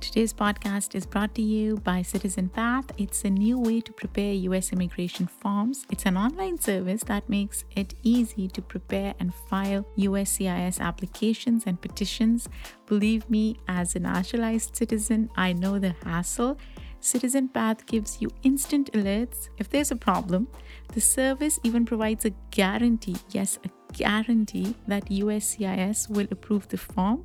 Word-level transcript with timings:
Today's 0.00 0.32
podcast 0.32 0.94
is 0.94 1.04
brought 1.04 1.34
to 1.34 1.42
you 1.42 1.76
by 1.78 2.02
Citizen 2.02 2.48
Path. 2.48 2.86
It's 2.98 3.24
a 3.24 3.30
new 3.30 3.58
way 3.58 3.80
to 3.80 3.92
prepare 3.92 4.32
US 4.32 4.72
immigration 4.72 5.26
forms. 5.26 5.86
It's 5.90 6.06
an 6.06 6.16
online 6.16 6.58
service 6.58 7.02
that 7.04 7.28
makes 7.28 7.64
it 7.74 7.94
easy 8.04 8.46
to 8.48 8.62
prepare 8.62 9.14
and 9.18 9.34
file 9.34 9.84
USCIS 9.98 10.78
applications 10.78 11.64
and 11.66 11.80
petitions. 11.80 12.48
Believe 12.86 13.28
me, 13.28 13.58
as 13.66 13.96
a 13.96 13.98
naturalized 13.98 14.76
citizen, 14.76 15.30
I 15.36 15.52
know 15.52 15.80
the 15.80 15.96
hassle. 16.04 16.58
Citizen 17.00 17.48
Path 17.48 17.84
gives 17.86 18.22
you 18.22 18.30
instant 18.44 18.92
alerts 18.92 19.48
if 19.58 19.68
there's 19.68 19.90
a 19.90 19.96
problem. 19.96 20.46
The 20.92 21.00
service 21.00 21.58
even 21.64 21.84
provides 21.84 22.24
a 22.24 22.30
guarantee 22.50 23.16
yes, 23.30 23.58
a 23.64 23.68
guarantee 23.92 24.76
that 24.86 25.06
USCIS 25.06 26.08
will 26.08 26.28
approve 26.30 26.68
the 26.68 26.76
form. 26.76 27.24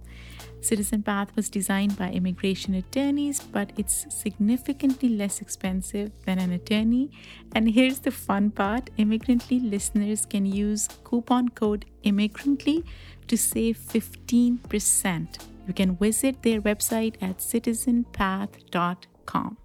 Citizen 0.61 1.03
Path 1.03 1.35
was 1.35 1.49
designed 1.49 1.95
by 1.97 2.09
immigration 2.11 2.73
attorneys, 2.73 3.41
but 3.41 3.73
it's 3.77 4.07
significantly 4.09 5.09
less 5.09 5.41
expensive 5.41 6.11
than 6.25 6.39
an 6.39 6.53
attorney. 6.53 7.11
And 7.53 7.69
here's 7.69 7.99
the 7.99 8.11
fun 8.11 8.51
part 8.51 8.89
Immigrantly 8.97 9.59
listeners 9.59 10.25
can 10.25 10.45
use 10.45 10.87
coupon 11.03 11.49
code 11.49 11.83
Immigrantly 12.03 12.85
to 13.27 13.37
save 13.37 13.77
15%. 13.77 15.39
You 15.67 15.73
can 15.73 15.97
visit 15.97 16.43
their 16.43 16.61
website 16.61 17.21
at 17.21 17.39
citizenpath.com. 17.39 19.57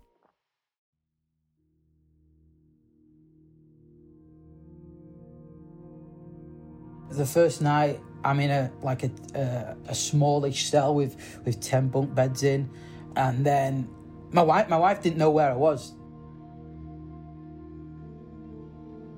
The 7.11 7.27
first 7.27 7.63
night, 7.63 8.01
I'm 8.25 8.41
in 8.41 8.51
a 8.51 8.71
like 8.83 9.05
a 9.05 9.11
a, 9.35 9.77
a 9.89 9.95
smallish 9.95 10.71
cell 10.71 10.95
with 10.95 11.17
with 11.45 11.61
ten 11.61 11.89
bunk 11.89 12.15
beds 12.15 12.43
in, 12.43 12.69
and 13.17 13.45
then 13.45 13.89
my 14.31 14.43
wife 14.43 14.69
my 14.69 14.77
wife 14.77 15.03
didn't 15.03 15.19
know 15.19 15.31
where 15.31 15.51
I 15.51 15.55
was. 15.55 15.95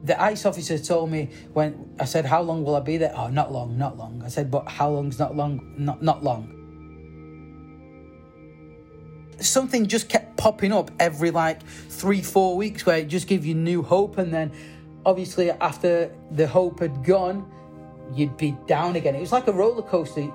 The 0.03 0.21
ICE 0.21 0.47
officer 0.47 0.79
told 0.79 1.11
me 1.11 1.31
when 1.53 1.95
I 1.99 2.05
said, 2.05 2.25
"How 2.25 2.41
long 2.43 2.65
will 2.65 2.77
I 2.77 2.81
be 2.81 2.97
there?" 2.97 3.13
Oh, 3.15 3.29
not 3.29 3.53
long, 3.53 3.77
not 3.77 3.99
long. 3.99 4.23
I 4.25 4.29
said, 4.29 4.51
"But 4.51 4.69
how 4.69 4.91
long's 4.91 5.19
not 5.19 5.37
long? 5.37 5.75
Not 5.77 6.03
not 6.03 6.23
long." 6.23 6.57
Something 9.41 9.87
just 9.87 10.09
kept 10.09 10.37
popping 10.37 10.73
up 10.73 10.91
every 11.01 11.31
like 11.31 11.63
three, 11.89 12.23
four 12.23 12.57
weeks 12.57 12.87
where 12.87 12.99
it 12.99 13.09
just 13.09 13.27
gave 13.27 13.45
you 13.45 13.55
new 13.55 13.83
hope, 13.83 14.17
and 14.19 14.33
then 14.33 14.53
obviously 15.05 15.51
after 15.51 16.15
the 16.31 16.47
hope 16.47 16.81
had 16.81 17.05
gone 17.05 17.51
you'd 18.15 18.37
be 18.37 18.57
down 18.67 18.97
again. 18.97 19.15
It 19.15 19.21
was 19.21 19.33
like 19.33 19.49
a 19.49 19.53
roller 19.53 19.83
coaster. 19.83 20.31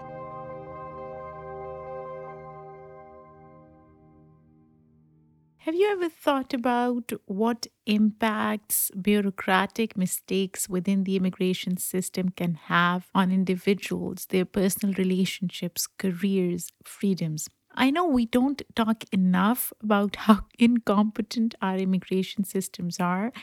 Have 5.65 5.73
you 5.73 5.91
ever 5.91 6.09
thought 6.09 6.53
about 6.53 7.11
what 7.25 7.65
impacts 7.87 8.91
bureaucratic 8.91 9.97
mistakes 9.97 10.69
within 10.69 11.05
the 11.05 11.15
immigration 11.15 11.77
system 11.77 12.29
can 12.29 12.53
have 12.65 13.07
on 13.15 13.31
individuals, 13.31 14.27
their 14.27 14.45
personal 14.45 14.93
relationships, 14.93 15.87
careers, 15.87 16.69
freedoms? 16.83 17.49
I 17.73 17.89
know 17.89 18.05
we 18.05 18.25
don't 18.25 18.61
talk 18.75 19.03
enough 19.11 19.73
about 19.81 20.15
how 20.15 20.45
incompetent 20.59 21.55
our 21.61 21.77
immigration 21.77 22.43
systems 22.43 22.99
are, 22.99 23.33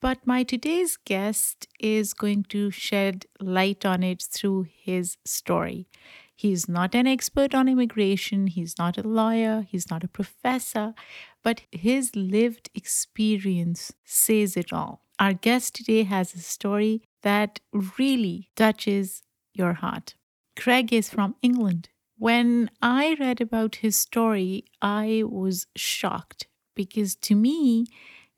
but 0.00 0.26
my 0.26 0.42
today's 0.42 0.96
guest 0.96 1.66
is 1.80 2.14
going 2.14 2.44
to 2.44 2.70
shed 2.70 3.26
light 3.40 3.84
on 3.84 4.02
it 4.02 4.22
through 4.22 4.66
his 4.70 5.16
story. 5.24 5.88
He's 6.36 6.68
not 6.68 6.94
an 6.94 7.08
expert 7.08 7.52
on 7.54 7.68
immigration, 7.68 8.46
he's 8.46 8.78
not 8.78 8.96
a 8.96 9.02
lawyer, 9.02 9.66
he's 9.68 9.90
not 9.90 10.04
a 10.04 10.08
professor, 10.08 10.94
but 11.42 11.62
his 11.72 12.14
lived 12.14 12.70
experience 12.74 13.92
says 14.04 14.56
it 14.56 14.72
all. 14.72 15.02
Our 15.18 15.32
guest 15.32 15.74
today 15.74 16.04
has 16.04 16.34
a 16.34 16.38
story 16.38 17.02
that 17.22 17.58
really 17.98 18.50
touches 18.54 19.22
your 19.52 19.72
heart. 19.72 20.14
Craig 20.56 20.92
is 20.92 21.10
from 21.10 21.34
England. 21.42 21.88
When 22.16 22.70
I 22.80 23.16
read 23.18 23.40
about 23.40 23.76
his 23.76 23.96
story, 23.96 24.64
I 24.80 25.24
was 25.26 25.66
shocked 25.76 26.46
because 26.76 27.16
to 27.16 27.34
me, 27.34 27.86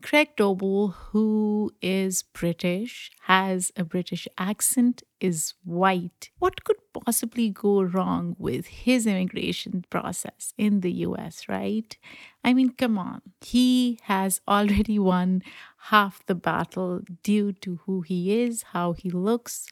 Craig 0.02 0.30
Doble, 0.36 0.88
who 0.88 1.72
is 1.82 2.22
British, 2.22 3.10
has 3.22 3.70
a 3.76 3.84
British 3.84 4.26
accent, 4.38 5.02
is 5.20 5.54
white. 5.64 6.30
What 6.38 6.64
could 6.64 6.78
possibly 6.94 7.50
go 7.50 7.82
wrong 7.82 8.34
with 8.38 8.66
his 8.66 9.06
immigration 9.06 9.84
process 9.90 10.54
in 10.56 10.80
the 10.80 10.92
US, 11.06 11.48
right? 11.48 11.96
I 12.42 12.54
mean, 12.54 12.70
come 12.70 12.96
on. 12.98 13.20
He 13.42 13.98
has 14.04 14.40
already 14.48 14.98
won 14.98 15.42
half 15.90 16.24
the 16.26 16.34
battle 16.34 17.02
due 17.22 17.52
to 17.52 17.80
who 17.84 18.00
he 18.00 18.40
is, 18.40 18.62
how 18.72 18.92
he 18.94 19.10
looks, 19.10 19.66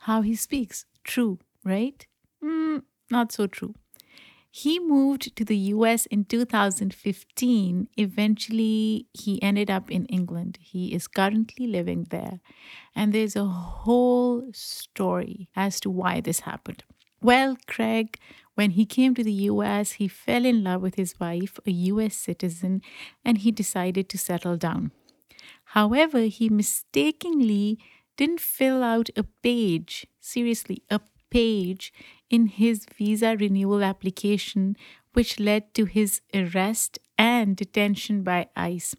how 0.00 0.20
he 0.20 0.34
speaks. 0.34 0.84
True, 1.04 1.38
right? 1.64 2.06
Mm, 2.44 2.82
not 3.10 3.32
so 3.32 3.46
true. 3.46 3.74
He 4.50 4.80
moved 4.80 5.36
to 5.36 5.44
the 5.44 5.56
US 5.56 6.06
in 6.06 6.24
2015. 6.24 7.88
Eventually, 7.96 9.06
he 9.12 9.40
ended 9.42 9.70
up 9.70 9.90
in 9.90 10.06
England. 10.06 10.58
He 10.60 10.92
is 10.92 11.06
currently 11.06 11.68
living 11.68 12.08
there. 12.10 12.40
And 12.94 13.12
there's 13.12 13.36
a 13.36 13.44
whole 13.44 14.50
story 14.52 15.48
as 15.54 15.78
to 15.80 15.90
why 15.90 16.20
this 16.20 16.40
happened. 16.40 16.82
Well, 17.22 17.56
Craig, 17.68 18.18
when 18.54 18.72
he 18.72 18.86
came 18.86 19.14
to 19.14 19.22
the 19.22 19.32
US, 19.52 19.92
he 19.92 20.08
fell 20.08 20.44
in 20.44 20.64
love 20.64 20.82
with 20.82 20.96
his 20.96 21.18
wife, 21.20 21.60
a 21.64 21.70
US 21.70 22.16
citizen, 22.16 22.82
and 23.24 23.38
he 23.38 23.52
decided 23.52 24.08
to 24.08 24.18
settle 24.18 24.56
down. 24.56 24.90
However, 25.64 26.22
he 26.22 26.48
mistakenly 26.48 27.78
didn't 28.16 28.40
fill 28.40 28.82
out 28.82 29.08
a 29.16 29.22
page, 29.22 30.06
seriously, 30.18 30.82
a 30.90 31.00
page 31.30 31.92
in 32.28 32.46
his 32.46 32.86
visa 32.96 33.36
renewal 33.38 33.82
application, 33.82 34.76
which 35.12 35.40
led 35.40 35.74
to 35.74 35.84
his 35.84 36.20
arrest 36.34 36.98
and 37.18 37.56
detention 37.56 38.22
by 38.22 38.48
ICE. 38.56 38.94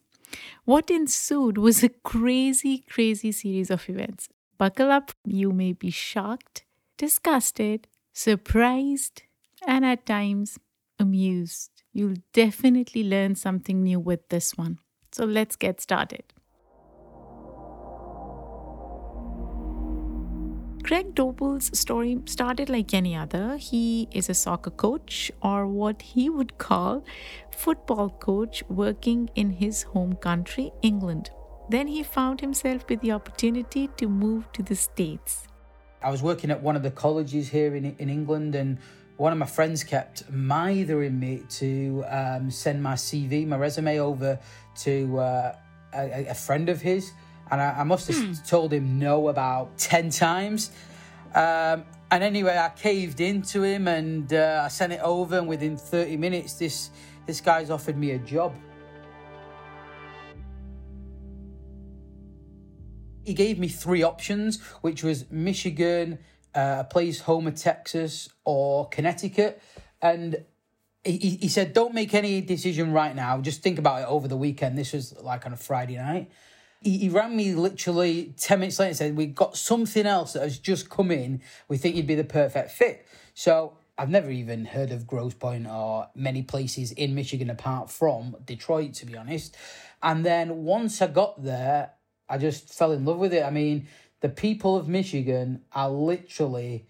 What 0.66 0.90
ensued 0.90 1.58
was 1.58 1.84
a 1.84 1.90
crazy, 1.90 2.80
crazy 2.90 3.31
series 3.31 3.69
of 3.69 3.90
events. 3.90 4.30
Buckle 4.58 4.92
up, 4.92 5.12
you 5.25 5.52
may 5.52 5.74
be 5.74 5.90
shocked, 5.90 6.64
disgusted, 6.97 7.88
surprised, 8.14 9.24
and 9.66 9.86
at 9.86 10.06
times 10.06 10.59
amused. 11.00 11.72
You'll 11.94 12.22
definitely 12.31 13.03
learn 13.03 13.36
something 13.36 13.84
new 13.84 14.00
with 14.00 14.30
this 14.30 14.56
one. 14.56 14.80
So 15.12 15.25
let's 15.25 15.56
get 15.56 15.81
started. 15.81 16.24
Craig 20.91 21.16
Doble's 21.16 21.72
story 21.72 22.19
started 22.25 22.68
like 22.68 22.94
any 22.94 23.16
other. 23.16 23.56
He 23.56 24.09
is 24.12 24.28
a 24.28 24.34
soccer 24.34 24.72
coach, 24.72 25.31
or 25.41 25.66
what 25.66 26.02
he 26.02 26.29
would 26.29 26.57
call 26.57 27.06
football 27.50 28.09
coach, 28.09 28.62
working 28.68 29.30
in 29.35 29.51
his 29.51 29.84
home 29.84 30.16
country, 30.16 30.74
England. 30.81 31.30
Then 31.69 31.88
he 31.88 32.03
found 32.03 32.41
himself 32.41 32.84
with 32.90 33.00
the 33.00 33.13
opportunity 33.13 33.88
to 33.96 34.09
move 34.09 34.51
to 34.51 34.63
the 34.63 34.75
States. 34.75 35.47
I 36.03 36.12
was 36.12 36.22
working 36.22 36.51
at 36.51 36.62
one 36.62 36.75
of 36.75 36.84
the 36.84 36.91
colleges 36.91 37.47
here 37.47 37.74
in, 37.74 37.96
in 37.97 38.09
England, 38.09 38.56
and 38.56 38.78
one 39.16 39.31
of 39.31 39.38
my 39.38 39.46
friends 39.46 39.85
kept 39.85 40.30
mithering 40.30 41.18
me 41.18 41.44
to 41.62 42.03
um, 42.09 42.51
send 42.51 42.84
my 42.84 42.96
CV, 42.96 43.47
my 43.47 43.56
resume 43.56 43.97
over 44.01 44.38
to 44.80 45.19
uh, 45.19 45.56
a, 45.94 46.25
a 46.25 46.34
friend 46.34 46.68
of 46.68 46.81
his 46.81 47.13
and 47.51 47.62
I, 47.62 47.79
I 47.79 47.84
must 47.84 48.07
have 48.07 48.17
hmm. 48.17 48.34
told 48.45 48.72
him 48.72 48.97
no 48.97 49.28
about 49.28 49.78
10 49.78 50.09
times. 50.09 50.72
Um, 51.35 51.84
and 52.09 52.23
anyway, 52.23 52.57
I 52.57 52.69
caved 52.69 53.19
into 53.19 53.63
him 53.63 53.88
and 53.88 54.34
uh, 54.34 54.63
I 54.66 54.67
sent 54.69 54.94
it 54.94 55.01
over, 55.01 55.38
and 55.38 55.47
within 55.47 55.78
30 55.78 56.17
minutes, 56.17 56.53
this, 56.53 56.89
this 57.25 57.42
guy's 57.42 57.69
offered 57.69 57.98
me 57.98 58.12
a 58.12 58.19
job. 58.19 58.53
He 63.24 63.33
gave 63.33 63.59
me 63.59 63.68
three 63.68 64.01
options, 64.01 64.62
which 64.81 65.04
was 65.04 65.30
Michigan, 65.30 66.19
uh, 66.56 66.77
a 66.80 66.83
place 66.83 67.21
Homer, 67.21 67.51
Texas, 67.51 68.30
or 68.44 68.89
Connecticut. 68.89 69.62
And 70.01 70.44
he, 71.04 71.38
he 71.39 71.47
said, 71.47 71.74
Don't 71.74 71.94
make 71.94 72.15
any 72.15 72.42
decision 72.42 72.92
right 72.92 73.15
now. 73.15 73.39
Just 73.39 73.62
think 73.62 73.77
about 73.77 74.01
it 74.01 74.07
over 74.07 74.27
the 74.27 74.36
weekend. 74.36 74.77
This 74.77 74.92
was 74.92 75.15
like 75.21 75.45
on 75.45 75.54
a 75.54 75.57
Friday 75.57 75.97
night 75.97 76.31
he, 76.81 76.98
he 76.98 77.10
rang 77.10 77.36
me 77.36 77.54
literally 77.54 78.33
10 78.38 78.60
minutes 78.60 78.80
later 78.80 78.89
and 78.89 78.98
said, 78.98 79.16
We've 79.16 79.36
got 79.36 79.56
something 79.56 80.06
else 80.06 80.33
that 80.33 80.44
has 80.44 80.60
just 80.60 80.89
come 80.89 81.12
in. 81.12 81.42
We 81.68 81.78
think 81.78 81.95
you'd 81.95 82.07
be 82.07 82.16
the 82.16 82.24
perfect 82.24 82.72
fit. 82.72 83.07
So 83.33 83.78
I've 83.98 84.10
never 84.10 84.31
even 84.31 84.66
heard 84.66 84.92
of 84.92 85.06
Grosse 85.06 85.36
Pointe 85.36 85.68
or 85.68 86.07
many 86.16 86.42
places 86.42 86.92
in 86.92 87.13
Michigan 87.13 87.50
apart 87.50 87.89
from 87.89 88.36
Detroit, 88.44 88.95
to 88.95 89.06
be 89.06 89.16
honest. 89.16 89.56
And 90.01 90.25
then 90.25 90.63
once 90.63 91.01
I 91.01 91.07
got 91.07 91.44
there, 91.44 91.92
I 92.28 92.38
just 92.38 92.74
fell 92.74 92.92
in 92.92 93.06
love 93.06 93.18
with 93.18 93.33
it. 93.33 93.44
I 93.44 93.51
mean, 93.51 93.88
the 94.22 94.30
people 94.30 94.75
of 94.75 94.88
Michigan 94.88 95.62
are 95.74 95.89
literally 95.89 96.88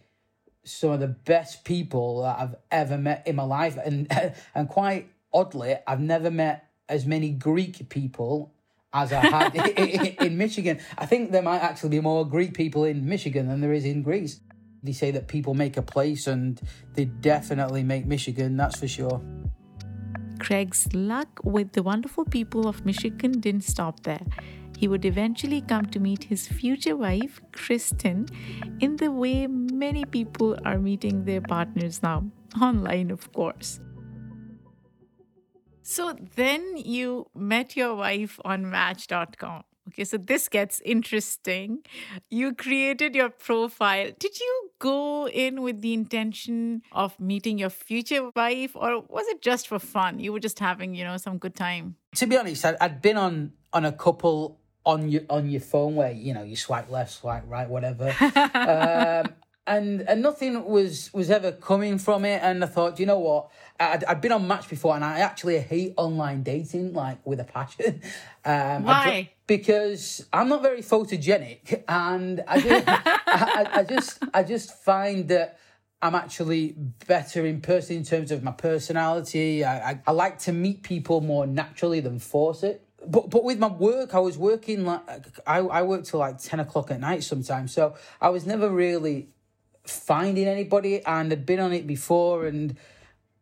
some 0.63 0.91
of 0.91 0.99
the 0.99 1.07
best 1.07 1.65
people 1.65 2.21
that 2.21 2.39
I've 2.39 2.55
ever 2.69 2.97
met 2.97 3.25
in 3.25 3.35
my 3.35 3.43
life, 3.43 3.77
and 3.83 4.07
and 4.55 4.69
quite 4.69 5.09
oddly, 5.33 5.75
I've 5.87 5.99
never 5.99 6.29
met 6.29 6.69
as 6.87 7.05
many 7.05 7.31
Greek 7.31 7.89
people 7.89 8.53
as 8.93 9.13
I 9.13 9.19
had 9.19 9.55
in, 10.21 10.37
Michigan. 10.37 10.79
I 10.97 11.05
think 11.05 11.31
there 11.31 11.41
might 11.41 11.59
actually 11.59 11.89
be 11.89 12.01
more 12.01 12.25
Greek 12.25 12.53
people 12.53 12.83
in 12.83 13.07
Michigan 13.07 13.47
than 13.47 13.61
there 13.61 13.73
is 13.73 13.85
in 13.85 14.01
Greece. 14.01 14.41
They 14.83 14.91
say 14.91 15.11
that 15.11 15.27
people 15.27 15.53
make 15.53 15.77
a 15.77 15.81
place, 15.81 16.27
and 16.27 16.59
they 16.93 17.05
definitely 17.05 17.83
make 17.83 18.05
Michigan. 18.05 18.57
That's 18.57 18.79
for 18.79 18.87
sure. 18.87 19.21
Craig's 20.39 20.91
luck 20.93 21.39
with 21.43 21.73
the 21.73 21.83
wonderful 21.83 22.25
people 22.25 22.67
of 22.67 22.83
Michigan 22.83 23.39
didn't 23.39 23.63
stop 23.63 24.01
there. 24.03 24.25
He 24.75 24.87
would 24.87 25.05
eventually 25.05 25.61
come 25.61 25.85
to 25.85 25.99
meet 25.99 26.23
his 26.23 26.47
future 26.47 26.97
wife, 26.97 27.39
Kristen, 27.51 28.25
in 28.79 28.95
the 28.95 29.11
way 29.11 29.45
many 29.45 30.03
people 30.05 30.57
are 30.65 30.79
meeting 30.79 31.25
their 31.25 31.41
partners 31.41 32.01
now, 32.01 32.25
online, 32.61 33.11
of 33.11 33.31
course. 33.31 33.79
So 35.91 36.15
then 36.35 36.77
you 36.77 37.27
met 37.35 37.75
your 37.75 37.95
wife 37.95 38.39
on 38.45 38.69
Match.com. 38.69 39.63
Okay, 39.89 40.05
so 40.05 40.15
this 40.15 40.47
gets 40.47 40.79
interesting. 40.85 41.79
You 42.29 42.55
created 42.55 43.13
your 43.13 43.27
profile. 43.27 44.11
Did 44.17 44.39
you 44.39 44.71
go 44.79 45.27
in 45.27 45.61
with 45.61 45.81
the 45.81 45.93
intention 45.93 46.81
of 46.93 47.19
meeting 47.19 47.57
your 47.57 47.69
future 47.69 48.31
wife, 48.33 48.71
or 48.73 49.01
was 49.01 49.25
it 49.27 49.41
just 49.41 49.67
for 49.67 49.79
fun? 49.79 50.19
You 50.19 50.31
were 50.31 50.39
just 50.39 50.59
having, 50.59 50.95
you 50.95 51.03
know, 51.03 51.17
some 51.17 51.37
good 51.37 51.55
time. 51.55 51.97
To 52.15 52.25
be 52.25 52.37
honest, 52.37 52.63
I'd, 52.63 53.01
been 53.01 53.17
on 53.17 53.51
on 53.73 53.83
a 53.83 53.91
couple 53.91 54.61
on 54.85 55.09
your 55.09 55.23
on 55.29 55.49
your 55.49 55.59
phone 55.59 55.95
where 55.95 56.13
you 56.13 56.33
know 56.33 56.43
you 56.43 56.55
swipe 56.55 56.89
left, 56.89 57.11
swipe 57.11 57.43
right, 57.47 57.67
whatever. 57.67 58.15
um, 58.55 59.35
and 59.67 60.01
and 60.01 60.21
nothing 60.21 60.63
was 60.65 61.13
was 61.13 61.29
ever 61.29 61.51
coming 61.51 61.97
from 61.97 62.25
it. 62.25 62.41
And 62.41 62.63
I 62.63 62.67
thought, 62.67 62.99
you 62.99 63.05
know 63.05 63.19
what? 63.19 63.51
I'd, 63.79 64.03
I'd 64.03 64.21
been 64.21 64.31
on 64.31 64.47
Match 64.47 64.69
before, 64.69 64.95
and 64.95 65.03
I 65.03 65.19
actually 65.19 65.59
hate 65.59 65.93
online 65.97 66.43
dating 66.43 66.93
like 66.93 67.25
with 67.25 67.39
a 67.39 67.45
passion. 67.45 68.01
Um, 68.43 68.85
Why? 68.85 69.29
because 69.45 70.25
I'm 70.33 70.49
not 70.49 70.63
very 70.63 70.81
photogenic, 70.81 71.83
and 71.87 72.43
I, 72.47 72.59
just, 72.59 72.85
I, 72.87 73.67
I 73.71 73.83
just 73.83 74.23
I 74.33 74.43
just 74.43 74.83
find 74.83 75.27
that. 75.27 75.59
I'm 76.03 76.15
actually 76.15 76.73
better 77.05 77.45
in 77.45 77.61
person 77.61 77.97
in 77.97 78.03
terms 78.03 78.31
of 78.31 78.41
my 78.41 78.53
personality. 78.53 79.63
I, 79.63 79.91
I, 79.91 80.01
I, 80.07 80.11
like 80.13 80.39
to 80.39 80.51
meet 80.51 80.81
people 80.81 81.21
more 81.21 81.45
naturally 81.45 81.99
than 81.99 82.17
force 82.17 82.63
it. 82.63 82.83
But 83.05 83.29
but 83.29 83.43
with 83.43 83.59
my 83.59 83.67
work, 83.67 84.15
I 84.15 84.19
was 84.19 84.35
working 84.35 84.83
like 84.83 85.03
I, 85.45 85.59
I 85.59 85.83
worked 85.83 86.07
till 86.07 86.19
like 86.21 86.39
ten 86.39 86.59
o'clock 86.59 86.89
at 86.89 86.99
night 86.99 87.23
sometimes. 87.23 87.71
So 87.71 87.93
I 88.19 88.29
was 88.29 88.47
never 88.47 88.67
really 88.67 89.29
finding 89.91 90.47
anybody 90.47 91.05
and 91.05 91.31
I'd 91.31 91.45
been 91.45 91.59
on 91.59 91.73
it 91.73 91.85
before 91.85 92.45
and 92.45 92.75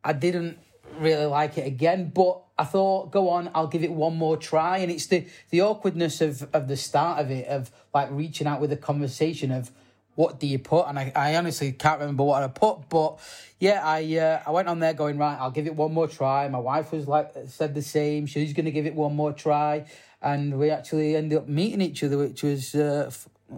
I 0.03 0.13
didn't 0.13 0.57
really 0.97 1.25
like 1.25 1.57
it 1.57 1.67
again. 1.67 2.11
But 2.13 2.41
I 2.57 2.63
thought, 2.65 3.11
go 3.11 3.29
on, 3.29 3.49
I'll 3.55 3.67
give 3.67 3.83
it 3.83 3.91
one 3.91 4.17
more 4.17 4.37
try. 4.37 4.79
And 4.79 4.91
it's 4.91 5.07
the, 5.07 5.25
the 5.49 5.61
awkwardness 5.61 6.21
of, 6.21 6.47
of 6.53 6.67
the 6.67 6.77
start 6.77 7.19
of 7.19 7.31
it, 7.31 7.47
of 7.47 7.71
like 7.93 8.09
reaching 8.11 8.47
out 8.47 8.61
with 8.61 8.71
a 8.71 8.77
conversation 8.77 9.51
of 9.51 9.71
what 10.15 10.37
do 10.37 10.47
you 10.47 10.59
put? 10.59 10.85
And 10.87 10.99
I, 10.99 11.13
I 11.15 11.35
honestly 11.37 11.71
can't 11.71 12.01
remember 12.01 12.23
what 12.23 12.43
I 12.43 12.49
put, 12.49 12.89
but 12.89 13.19
yeah, 13.57 13.81
I 13.81 14.17
uh, 14.17 14.41
I 14.45 14.51
went 14.51 14.67
on 14.67 14.79
there 14.79 14.93
going, 14.93 15.17
right, 15.17 15.37
I'll 15.39 15.49
give 15.49 15.65
it 15.65 15.75
one 15.75 15.93
more 15.93 16.09
try. 16.09 16.45
My 16.49 16.59
wife 16.59 16.91
was 16.91 17.07
like, 17.07 17.31
said 17.47 17.73
the 17.73 17.81
same. 17.81 18.25
She's 18.25 18.51
going 18.51 18.65
to 18.65 18.71
give 18.71 18.85
it 18.85 18.95
one 18.95 19.15
more 19.15 19.31
try. 19.31 19.85
And 20.21 20.59
we 20.59 20.71
actually 20.71 21.15
ended 21.15 21.37
up 21.37 21.47
meeting 21.47 21.79
each 21.79 22.03
other, 22.03 22.17
which 22.17 22.43
was 22.43 22.75
uh, 22.75 23.09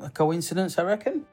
a 0.04 0.10
coincidence, 0.12 0.78
I 0.78 0.84
reckon. 0.84 1.26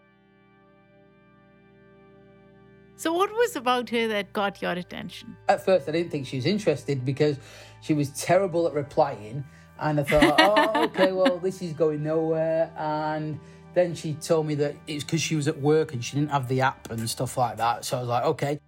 So, 2.99 3.13
what 3.13 3.31
was 3.31 3.55
about 3.55 3.89
her 3.91 4.09
that 4.09 4.33
got 4.33 4.61
your 4.61 4.73
attention? 4.73 5.37
At 5.49 5.65
first, 5.65 5.89
I 5.89 5.93
didn't 5.93 6.11
think 6.11 6.27
she 6.27 6.35
was 6.35 6.47
interested 6.47 7.05
because 7.05 7.39
she 7.81 7.95
was 7.95 8.11
terrible 8.11 8.67
at 8.67 8.75
replying. 8.75 9.45
And 9.79 10.01
I 10.01 10.03
thought, 10.03 10.35
oh, 10.41 10.83
okay, 10.87 11.13
well, 11.13 11.39
this 11.39 11.63
is 11.63 11.73
going 11.75 12.03
nowhere. 12.03 12.73
And 12.77 13.39
then 13.73 13.95
she 13.95 14.15
told 14.15 14.49
me 14.49 14.57
that 14.57 14.75
it's 14.89 15.05
because 15.05 15.23
she 15.23 15.37
was 15.37 15.47
at 15.47 15.61
work 15.61 15.93
and 15.93 16.05
she 16.05 16.17
didn't 16.17 16.33
have 16.33 16.49
the 16.49 16.63
app 16.63 16.91
and 16.91 17.09
stuff 17.09 17.39
like 17.39 17.59
that. 17.59 17.85
So 17.85 17.99
I 17.99 18.01
was 18.01 18.09
like, 18.09 18.25
okay. 18.25 18.61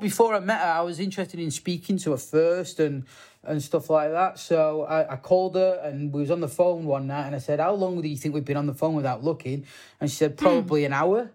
Before 0.00 0.36
I 0.36 0.38
met 0.38 0.60
her, 0.60 0.70
I 0.70 0.82
was 0.82 1.00
interested 1.00 1.40
in 1.40 1.50
speaking 1.50 1.98
to 1.98 2.12
her 2.12 2.16
first 2.16 2.78
and 2.78 3.06
and 3.42 3.60
stuff 3.60 3.90
like 3.90 4.12
that. 4.12 4.38
So 4.38 4.82
I, 4.82 5.14
I 5.14 5.16
called 5.16 5.56
her 5.56 5.80
and 5.82 6.12
we 6.12 6.20
was 6.20 6.30
on 6.30 6.40
the 6.40 6.48
phone 6.48 6.84
one 6.84 7.08
night 7.08 7.26
and 7.26 7.34
I 7.34 7.38
said, 7.38 7.58
How 7.58 7.74
long 7.74 8.00
do 8.00 8.06
you 8.06 8.16
think 8.16 8.34
we've 8.34 8.44
been 8.44 8.56
on 8.56 8.66
the 8.66 8.74
phone 8.74 8.94
without 8.94 9.24
looking? 9.24 9.66
And 10.00 10.08
she 10.08 10.14
said, 10.14 10.32
hmm. 10.38 10.44
Probably 10.44 10.84
an 10.84 10.92
hour 10.92 11.32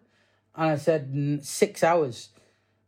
and 0.55 0.71
I 0.71 0.75
said 0.77 1.39
six 1.44 1.83
hours. 1.83 2.29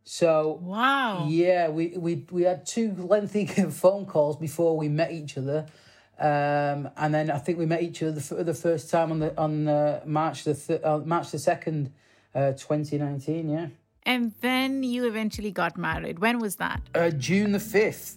So 0.04 0.60
wow, 0.62 1.26
yeah, 1.28 1.68
we 1.68 1.94
we 1.96 2.26
we 2.30 2.42
had 2.42 2.64
two 2.64 2.94
lengthy 2.94 3.46
phone 3.70 4.06
calls 4.06 4.36
before 4.36 4.76
we 4.76 4.88
met 4.88 5.10
each 5.10 5.36
other, 5.36 5.66
um, 6.20 6.90
and 6.96 7.12
then 7.12 7.30
I 7.30 7.38
think 7.38 7.58
we 7.58 7.66
met 7.66 7.82
each 7.82 8.02
other 8.02 8.20
for 8.20 8.44
the 8.44 8.54
first 8.54 8.88
time 8.88 9.10
on 9.10 9.18
the 9.18 9.36
on 9.36 9.66
uh, 9.66 10.02
March 10.04 10.44
the 10.44 10.54
th- 10.54 10.82
uh, 10.84 10.98
March 10.98 11.32
the 11.32 11.40
second, 11.40 11.92
uh, 12.34 12.52
twenty 12.52 12.98
nineteen. 12.98 13.48
Yeah. 13.48 13.66
And 14.04 14.32
then 14.40 14.84
you 14.84 15.04
eventually 15.08 15.50
got 15.50 15.76
married. 15.76 16.20
When 16.20 16.38
was 16.38 16.54
that? 16.56 16.80
Uh, 16.94 17.10
June 17.10 17.50
the 17.50 17.58
fifth. 17.58 18.16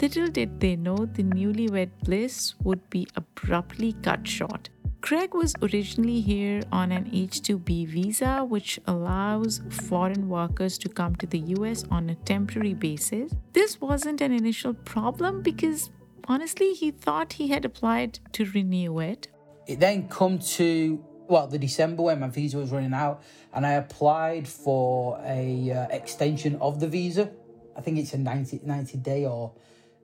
Little 0.00 0.28
did 0.28 0.60
they 0.60 0.76
know 0.76 1.06
the 1.06 1.24
newlywed 1.24 1.90
bliss 2.04 2.54
would 2.62 2.88
be 2.90 3.08
abruptly 3.16 3.94
cut 4.04 4.28
short. 4.28 4.68
Craig 5.00 5.34
was 5.34 5.54
originally 5.62 6.20
here 6.20 6.62
on 6.70 6.92
an 6.92 7.10
H2B 7.10 7.88
visa, 7.88 8.44
which 8.44 8.78
allows 8.86 9.62
foreign 9.70 10.28
workers 10.28 10.76
to 10.78 10.88
come 10.88 11.16
to 11.16 11.26
the 11.26 11.38
US 11.56 11.84
on 11.90 12.10
a 12.10 12.14
temporary 12.14 12.74
basis. 12.74 13.32
This 13.52 13.80
wasn't 13.80 14.20
an 14.20 14.32
initial 14.32 14.74
problem 14.74 15.42
because 15.42 15.90
honestly, 16.26 16.74
he 16.74 16.90
thought 16.90 17.34
he 17.34 17.48
had 17.48 17.64
applied 17.64 18.20
to 18.32 18.44
renew 18.44 19.00
it. 19.00 19.28
It 19.66 19.80
then 19.80 20.08
come 20.08 20.38
to 20.60 21.04
well, 21.28 21.46
the 21.46 21.58
December 21.58 22.02
when 22.02 22.18
my 22.18 22.28
visa 22.28 22.58
was 22.58 22.70
running 22.72 22.92
out, 22.92 23.22
and 23.54 23.64
I 23.64 23.74
applied 23.74 24.48
for 24.48 25.20
a 25.24 25.70
uh, 25.70 25.86
extension 25.90 26.56
of 26.56 26.80
the 26.80 26.88
visa. 26.88 27.30
I 27.76 27.80
think 27.80 27.98
it's 27.98 28.14
a 28.14 28.18
90, 28.18 28.62
90 28.64 28.98
day 28.98 29.26
or 29.26 29.52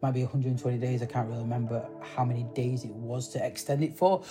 might 0.01 0.13
be 0.13 0.23
120 0.23 0.79
days. 0.79 1.03
I 1.03 1.07
can't 1.07 1.29
really 1.29 1.43
remember 1.43 1.85
how 2.15 2.25
many 2.25 2.45
days 2.55 2.85
it 2.85 2.93
was 2.93 3.29
to 3.31 3.45
extend 3.45 3.83
it 3.83 3.97
for. 3.97 4.23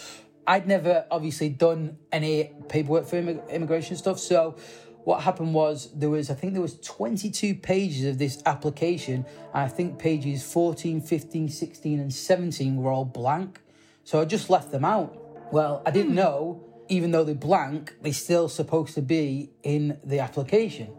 I'd 0.48 0.68
never 0.68 1.06
obviously 1.10 1.50
done 1.50 1.98
any 2.12 2.52
paperwork 2.70 3.08
for 3.08 3.18
immigration 3.18 3.96
stuff. 3.96 4.20
So 4.20 4.56
what 5.04 5.22
happened 5.22 5.54
was 5.54 5.92
there 5.94 6.10
was, 6.10 6.30
I 6.30 6.34
think 6.34 6.54
there 6.54 6.62
was 6.62 6.80
22 6.80 7.56
pages 7.56 8.06
of 8.06 8.18
this 8.18 8.42
application. 8.46 9.26
I 9.54 9.68
think 9.68 10.00
pages 10.00 10.44
14, 10.44 11.02
15, 11.02 11.50
16 11.50 12.00
and 12.00 12.14
17 12.14 12.78
were 12.78 12.92
all 12.92 13.06
blank. 13.06 13.62
So 14.04 14.22
I 14.22 14.26
just 14.26 14.50
left 14.50 14.72
them 14.72 14.86
out. 14.86 15.18
Well, 15.52 15.82
I 15.86 15.92
didn't 15.92 16.12
hmm. 16.12 16.18
know, 16.18 16.64
even 16.90 17.12
though 17.12 17.24
they're 17.24 17.36
blank, 17.36 17.96
they're 18.02 18.14
still 18.14 18.50
supposed 18.50 18.96
to 18.96 19.02
be 19.02 19.52
in 19.64 20.00
the 20.04 20.20
application. 20.20 20.90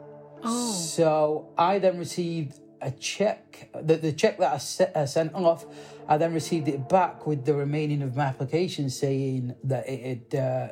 Oh. 0.43 0.73
So 0.73 1.53
I 1.59 1.79
then 1.79 1.99
received 1.99 2.61
a 2.87 2.91
check, 2.93 3.69
the, 3.75 3.97
the 3.97 4.13
check 4.13 4.39
that 4.39 4.55
I, 4.55 4.59
set, 4.59 4.97
I 4.97 5.05
sent 5.05 5.35
off 5.35 5.67
I 6.09 6.19
then 6.19 6.33
received 6.35 6.69
it 6.69 6.89
back 6.89 7.27
with 7.27 7.45
the 7.45 7.55
remaining 7.55 8.03
of 8.03 8.17
my 8.17 8.25
application 8.25 8.91
saying 8.91 9.57
that 9.65 9.89
it, 9.89 10.33
it 10.33 10.39
uh, 10.39 10.69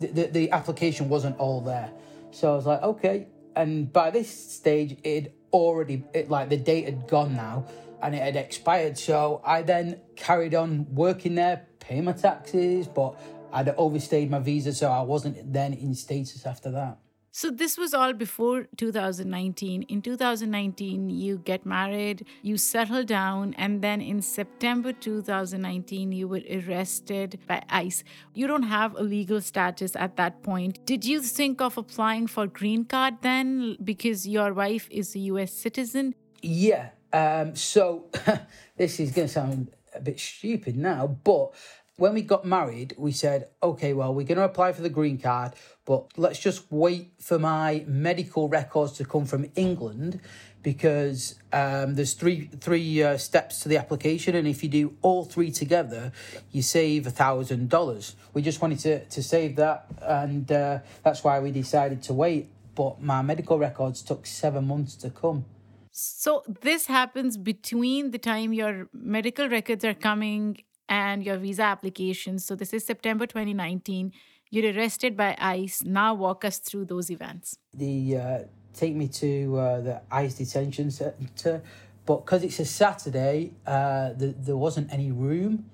the, 0.00 0.26
the 0.26 0.50
application 0.50 1.08
wasn't 1.08 1.38
all 1.38 1.60
there. 1.60 1.90
So 2.32 2.52
I 2.52 2.56
was 2.56 2.66
like, 2.66 2.82
okay. 2.82 3.28
And 3.54 3.92
by 3.92 4.10
this 4.10 4.28
stage, 4.54 4.98
it 5.04 5.36
already, 5.52 6.04
it, 6.12 6.30
like 6.30 6.48
the 6.48 6.56
date 6.56 6.86
had 6.86 7.06
gone 7.06 7.36
now 7.36 7.66
and 8.02 8.14
it 8.14 8.22
had 8.22 8.34
expired. 8.36 8.98
So 8.98 9.40
I 9.44 9.62
then 9.62 10.00
carried 10.16 10.54
on 10.54 10.92
working 10.92 11.36
there, 11.36 11.66
paying 11.78 12.04
my 12.04 12.12
taxes, 12.12 12.88
but 12.88 13.14
I'd 13.52 13.68
overstayed 13.68 14.30
my 14.30 14.40
visa. 14.40 14.72
So 14.72 14.90
I 14.90 15.02
wasn't 15.02 15.52
then 15.52 15.74
in 15.74 15.94
status 15.94 16.44
after 16.44 16.72
that. 16.72 16.98
So 17.34 17.50
this 17.50 17.78
was 17.78 17.94
all 17.94 18.12
before 18.12 18.66
2019. 18.76 19.84
In 19.84 20.02
2019, 20.02 21.08
you 21.08 21.38
get 21.38 21.64
married, 21.64 22.26
you 22.42 22.58
settle 22.58 23.04
down, 23.04 23.54
and 23.56 23.80
then 23.80 24.02
in 24.02 24.20
September 24.20 24.92
2019, 24.92 26.12
you 26.12 26.28
were 26.28 26.42
arrested 26.52 27.38
by 27.48 27.62
ICE. 27.70 28.04
You 28.34 28.46
don't 28.46 28.64
have 28.64 28.94
a 28.96 29.02
legal 29.02 29.40
status 29.40 29.96
at 29.96 30.16
that 30.18 30.42
point. 30.42 30.84
Did 30.84 31.06
you 31.06 31.22
think 31.22 31.62
of 31.62 31.78
applying 31.78 32.26
for 32.26 32.46
green 32.46 32.84
card 32.84 33.14
then 33.22 33.78
because 33.82 34.28
your 34.28 34.52
wife 34.52 34.86
is 34.90 35.16
a 35.16 35.20
US 35.20 35.54
citizen? 35.54 36.14
Yeah. 36.42 36.90
Um, 37.14 37.56
so 37.56 38.10
this 38.76 39.00
is 39.00 39.10
going 39.10 39.28
to 39.28 39.32
sound 39.32 39.70
a 39.94 40.00
bit 40.00 40.20
stupid 40.20 40.76
now, 40.76 41.06
but 41.24 41.54
when 42.02 42.14
we 42.14 42.22
got 42.22 42.44
married, 42.44 42.96
we 42.98 43.12
said, 43.12 43.46
okay, 43.62 43.92
well, 43.92 44.12
we're 44.12 44.26
going 44.26 44.36
to 44.36 44.42
apply 44.42 44.72
for 44.72 44.82
the 44.82 44.88
green 44.88 45.18
card, 45.18 45.52
but 45.84 46.06
let's 46.16 46.40
just 46.40 46.64
wait 46.68 47.12
for 47.20 47.38
my 47.38 47.84
medical 47.86 48.48
records 48.48 48.94
to 48.94 49.04
come 49.04 49.24
from 49.24 49.48
England 49.54 50.18
because 50.64 51.36
um, 51.52 51.94
there's 51.94 52.14
three 52.14 52.50
three 52.60 53.00
uh, 53.04 53.16
steps 53.16 53.60
to 53.60 53.68
the 53.68 53.76
application, 53.76 54.34
and 54.34 54.48
if 54.48 54.64
you 54.64 54.68
do 54.68 54.96
all 55.00 55.24
three 55.24 55.52
together, 55.52 56.10
you 56.50 56.60
save 56.60 57.06
a 57.06 57.10
thousand 57.10 57.68
dollars. 57.68 58.16
We 58.34 58.42
just 58.42 58.60
wanted 58.60 58.80
to 58.80 59.04
to 59.04 59.22
save 59.22 59.54
that, 59.56 59.86
and 60.00 60.50
uh, 60.50 60.78
that's 61.04 61.22
why 61.22 61.38
we 61.38 61.52
decided 61.52 62.02
to 62.08 62.12
wait. 62.14 62.48
But 62.74 63.00
my 63.00 63.22
medical 63.22 63.58
records 63.58 64.02
took 64.02 64.26
seven 64.26 64.66
months 64.66 64.96
to 64.96 65.10
come. 65.10 65.44
So 65.92 66.42
this 66.62 66.86
happens 66.86 67.36
between 67.36 68.10
the 68.10 68.18
time 68.18 68.52
your 68.52 68.88
medical 68.92 69.48
records 69.48 69.84
are 69.84 69.94
coming 69.94 70.62
and 70.88 71.24
your 71.24 71.36
visa 71.36 71.62
application. 71.62 72.38
So 72.38 72.54
this 72.54 72.72
is 72.72 72.84
September 72.84 73.26
2019. 73.26 74.12
You're 74.50 74.72
arrested 74.74 75.16
by 75.16 75.36
ICE. 75.38 75.82
Now 75.84 76.14
walk 76.14 76.44
us 76.44 76.58
through 76.58 76.84
those 76.86 77.10
events. 77.10 77.56
The 77.72 78.16
uh, 78.16 78.38
take 78.74 78.94
me 78.94 79.08
to 79.08 79.56
uh, 79.56 79.80
the 79.80 80.02
ICE 80.10 80.34
detention 80.34 80.90
centre, 80.90 81.62
but 82.04 82.24
because 82.24 82.42
it's 82.42 82.58
a 82.58 82.64
Saturday, 82.64 83.52
uh, 83.66 84.12
the, 84.12 84.34
there 84.38 84.56
wasn't 84.56 84.92
any 84.92 85.10
room, 85.10 85.70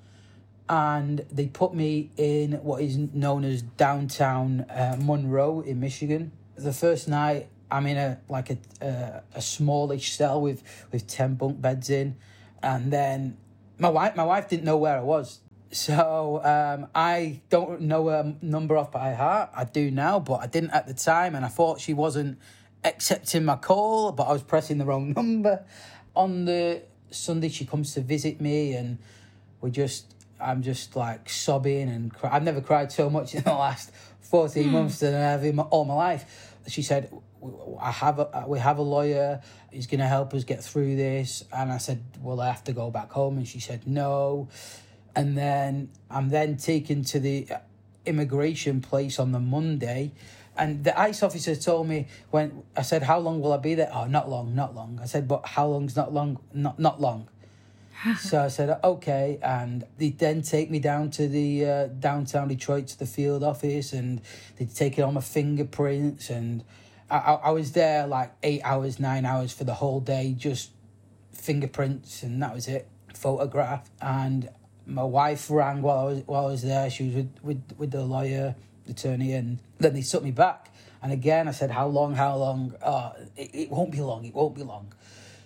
and 0.68 1.24
they 1.30 1.46
put 1.46 1.74
me 1.74 2.10
in 2.16 2.52
what 2.62 2.82
is 2.82 2.96
known 2.96 3.44
as 3.44 3.62
downtown 3.62 4.60
uh, 4.70 4.96
Monroe 5.00 5.60
in 5.60 5.80
Michigan. 5.80 6.32
The 6.56 6.72
first 6.72 7.08
night, 7.08 7.48
I'm 7.70 7.86
in 7.86 7.96
a 7.96 8.20
like 8.28 8.50
a 8.50 8.58
a, 8.80 9.22
a 9.34 9.42
smallish 9.42 10.12
cell 10.12 10.40
with 10.40 10.62
with 10.92 11.06
ten 11.06 11.34
bunk 11.34 11.60
beds 11.60 11.90
in, 11.90 12.16
and 12.62 12.92
then 12.92 13.38
my 13.78 13.88
wife 13.88 14.16
my 14.16 14.24
wife 14.24 14.48
didn't 14.48 14.64
know 14.64 14.76
where 14.76 14.96
I 14.96 15.02
was. 15.02 15.40
So 15.70 16.40
um, 16.44 16.88
I 16.94 17.42
don't 17.50 17.82
know 17.82 18.08
her 18.08 18.34
number 18.40 18.76
off 18.76 18.90
by 18.90 19.12
heart. 19.12 19.50
I 19.54 19.64
do 19.64 19.90
now, 19.90 20.18
but 20.18 20.36
I 20.36 20.46
didn't 20.46 20.70
at 20.70 20.86
the 20.86 20.94
time, 20.94 21.34
and 21.34 21.44
I 21.44 21.48
thought 21.48 21.80
she 21.80 21.92
wasn't 21.92 22.38
accepting 22.84 23.44
my 23.44 23.56
call, 23.56 24.12
but 24.12 24.24
I 24.24 24.32
was 24.32 24.42
pressing 24.42 24.78
the 24.78 24.86
wrong 24.86 25.12
number. 25.16 25.64
On 26.16 26.46
the 26.46 26.82
Sunday, 27.10 27.48
she 27.50 27.66
comes 27.66 27.92
to 27.94 28.00
visit 28.00 28.40
me, 28.40 28.72
and 28.72 28.98
we 29.60 29.70
just, 29.70 30.14
I'm 30.40 30.62
just 30.62 30.96
like 30.96 31.28
sobbing 31.28 31.88
and 31.90 32.14
cry. 32.14 32.30
I've 32.32 32.44
never 32.44 32.62
cried 32.62 32.90
so 32.90 33.10
much 33.10 33.34
in 33.34 33.42
the 33.42 33.52
last 33.52 33.92
14 34.22 34.64
mm. 34.64 34.70
months 34.70 35.00
than 35.00 35.14
I 35.14 35.18
have 35.18 35.44
in 35.44 35.56
my, 35.56 35.64
all 35.64 35.84
my 35.84 35.94
life. 35.94 36.54
She 36.66 36.82
said, 36.82 37.12
I 37.80 37.90
have 37.90 38.18
a, 38.18 38.44
we 38.46 38.58
have 38.58 38.78
a 38.78 38.82
lawyer. 38.82 39.40
He's 39.70 39.86
going 39.86 40.00
to 40.00 40.06
help 40.06 40.34
us 40.34 40.44
get 40.44 40.62
through 40.62 40.96
this. 40.96 41.44
And 41.52 41.72
I 41.72 41.78
said, 41.78 42.02
well, 42.20 42.40
I 42.40 42.48
have 42.48 42.64
to 42.64 42.72
go 42.72 42.90
back 42.90 43.12
home. 43.12 43.38
And 43.38 43.46
she 43.46 43.60
said, 43.60 43.86
no. 43.86 44.48
And 45.14 45.36
then 45.36 45.90
I'm 46.10 46.28
then 46.28 46.56
taken 46.56 47.04
to 47.04 47.20
the 47.20 47.48
immigration 48.06 48.80
place 48.80 49.18
on 49.18 49.32
the 49.32 49.40
Monday 49.40 50.12
and 50.58 50.82
the 50.82 50.98
ICE 50.98 51.22
officer 51.22 51.54
told 51.54 51.88
me 51.88 52.08
when 52.30 52.64
I 52.76 52.82
said, 52.82 53.04
"How 53.04 53.18
long 53.18 53.40
will 53.40 53.52
I 53.52 53.58
be 53.58 53.74
there?" 53.74 53.90
Oh, 53.92 54.06
not 54.06 54.28
long, 54.28 54.54
not 54.54 54.74
long. 54.74 54.98
I 55.00 55.06
said, 55.06 55.28
"But 55.28 55.46
how 55.46 55.68
long's 55.68 55.96
not 55.96 56.12
long? 56.12 56.38
Not 56.52 56.78
not 56.78 57.00
long." 57.00 57.28
so 58.18 58.44
I 58.44 58.48
said, 58.48 58.78
"Okay," 58.82 59.38
and 59.40 59.86
they 59.98 60.10
then 60.10 60.42
take 60.42 60.70
me 60.70 60.80
down 60.80 61.10
to 61.12 61.28
the 61.28 61.64
uh, 61.64 61.86
downtown 61.86 62.48
Detroit 62.48 62.88
to 62.88 62.98
the 62.98 63.06
field 63.06 63.44
office, 63.44 63.92
and 63.92 64.20
they 64.56 64.66
take 64.66 64.98
it 64.98 65.02
on 65.02 65.14
my 65.14 65.20
fingerprints, 65.20 66.28
and 66.28 66.64
I, 67.10 67.16
I, 67.16 67.50
was 67.50 67.72
there 67.72 68.06
like 68.06 68.32
eight 68.42 68.60
hours, 68.64 69.00
nine 69.00 69.24
hours 69.24 69.52
for 69.52 69.64
the 69.64 69.74
whole 69.74 70.00
day, 70.00 70.34
just 70.36 70.70
fingerprints, 71.32 72.22
and 72.22 72.42
that 72.42 72.54
was 72.54 72.68
it. 72.68 72.88
Photograph, 73.14 73.90
and 74.00 74.48
my 74.86 75.02
wife 75.02 75.50
rang 75.50 75.82
while 75.82 75.98
I 75.98 76.04
was 76.04 76.22
while 76.26 76.46
I 76.46 76.50
was 76.50 76.62
there. 76.62 76.90
She 76.90 77.06
was 77.06 77.14
with 77.14 77.34
with, 77.42 77.72
with 77.78 77.90
the 77.90 78.04
lawyer 78.04 78.54
the 78.84 78.92
attorney, 78.92 79.32
and 79.32 79.58
then 79.78 79.94
they 79.94 80.02
took 80.02 80.22
me 80.22 80.30
back. 80.30 80.72
And 81.02 81.12
again, 81.12 81.48
I 81.48 81.52
said, 81.52 81.70
"How 81.70 81.86
long? 81.86 82.14
How 82.14 82.36
long? 82.36 82.74
Uh, 82.82 83.12
it, 83.36 83.54
it 83.54 83.70
won't 83.70 83.90
be 83.90 84.00
long. 84.00 84.24
It 84.24 84.34
won't 84.34 84.54
be 84.54 84.62
long." 84.62 84.92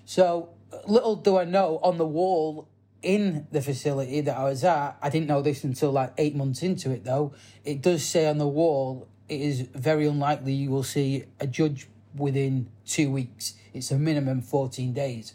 So 0.05 0.51
little 0.87 1.17
do 1.17 1.39
I 1.39 1.45
know, 1.45 1.79
on 1.83 1.99
the 1.99 2.07
wall 2.07 2.69
in 3.03 3.47
the 3.51 3.61
facility 3.61 4.21
that 4.21 4.37
I 4.37 4.45
was 4.45 4.63
at, 4.65 4.97
I 5.03 5.11
didn't 5.11 5.27
know 5.27 5.43
this 5.43 5.65
until 5.65 5.91
like 5.91 6.13
eight 6.19 6.35
months 6.35 6.63
into 6.63 6.91
it. 6.91 7.05
Though 7.05 7.35
it 7.65 7.83
does 7.83 8.05
say 8.05 8.27
on 8.29 8.39
the 8.39 8.47
wall, 8.47 9.09
it 9.33 9.41
is 9.41 9.61
very 9.75 10.07
unlikely 10.07 10.53
you 10.53 10.71
will 10.71 10.83
see 10.83 11.25
a 11.41 11.47
judge 11.47 11.89
within 12.15 12.69
two 12.87 13.11
weeks. 13.11 13.55
It's 13.73 13.91
a 13.91 13.99
minimum 13.99 14.43
fourteen 14.43 14.93
days. 14.93 15.35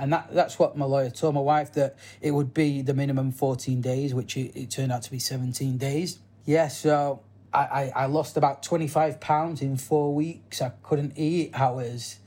And 0.00 0.12
that, 0.12 0.32
that's 0.32 0.60
what 0.60 0.76
my 0.76 0.84
lawyer 0.84 1.10
told 1.10 1.34
my 1.34 1.40
wife 1.40 1.72
that 1.72 1.96
it 2.20 2.30
would 2.30 2.54
be 2.54 2.82
the 2.82 2.94
minimum 2.94 3.32
14 3.32 3.80
days, 3.80 4.14
which 4.14 4.36
it, 4.36 4.54
it 4.54 4.70
turned 4.70 4.92
out 4.92 5.02
to 5.02 5.10
be 5.10 5.18
17 5.18 5.76
days 5.76 6.20
yeah, 6.48 6.68
so 6.68 7.20
I, 7.52 7.58
I, 7.58 7.92
I 7.94 8.06
lost 8.06 8.38
about 8.38 8.62
25 8.62 9.20
pounds 9.20 9.60
in 9.60 9.76
four 9.76 10.14
weeks. 10.14 10.62
I 10.62 10.70
couldn't 10.82 11.12
eat. 11.18 11.50
I 11.52 11.68
was, 11.68 12.20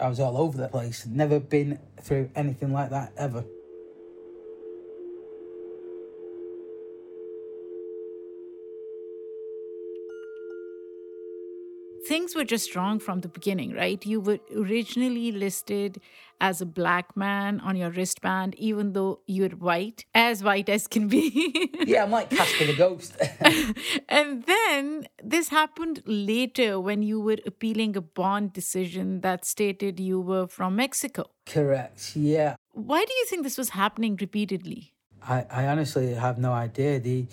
I 0.00 0.08
was 0.08 0.18
all 0.18 0.36
over 0.36 0.58
the 0.58 0.66
place. 0.66 1.06
Never 1.06 1.38
been 1.38 1.78
through 2.00 2.28
anything 2.34 2.72
like 2.72 2.90
that 2.90 3.12
ever. 3.16 3.44
Things 12.12 12.34
were 12.36 12.44
just 12.44 12.76
wrong 12.76 12.98
from 12.98 13.20
the 13.20 13.28
beginning, 13.28 13.72
right? 13.72 14.04
You 14.04 14.20
were 14.20 14.38
originally 14.54 15.32
listed 15.32 15.98
as 16.42 16.60
a 16.60 16.66
black 16.66 17.16
man 17.16 17.58
on 17.60 17.74
your 17.74 17.88
wristband, 17.88 18.54
even 18.56 18.92
though 18.92 19.20
you're 19.26 19.56
white, 19.68 20.04
as 20.14 20.44
white 20.44 20.68
as 20.68 20.86
can 20.86 21.08
be. 21.08 21.70
yeah, 21.86 22.02
I'm 22.04 22.10
like 22.10 22.28
Casper 22.28 22.66
the 22.66 22.76
Ghost. 22.76 23.16
and 24.10 24.44
then 24.44 25.08
this 25.24 25.48
happened 25.48 26.02
later 26.04 26.78
when 26.78 27.02
you 27.02 27.18
were 27.18 27.38
appealing 27.46 27.96
a 27.96 28.02
bond 28.02 28.52
decision 28.52 29.22
that 29.22 29.46
stated 29.46 29.98
you 29.98 30.20
were 30.20 30.46
from 30.46 30.76
Mexico. 30.76 31.30
Correct, 31.46 32.14
yeah. 32.14 32.56
Why 32.72 33.02
do 33.06 33.14
you 33.20 33.24
think 33.24 33.42
this 33.42 33.56
was 33.56 33.70
happening 33.70 34.18
repeatedly? 34.20 34.92
I, 35.26 35.46
I 35.50 35.66
honestly 35.66 36.12
have 36.12 36.36
no 36.36 36.52
idea. 36.52 37.00
The 37.00 37.26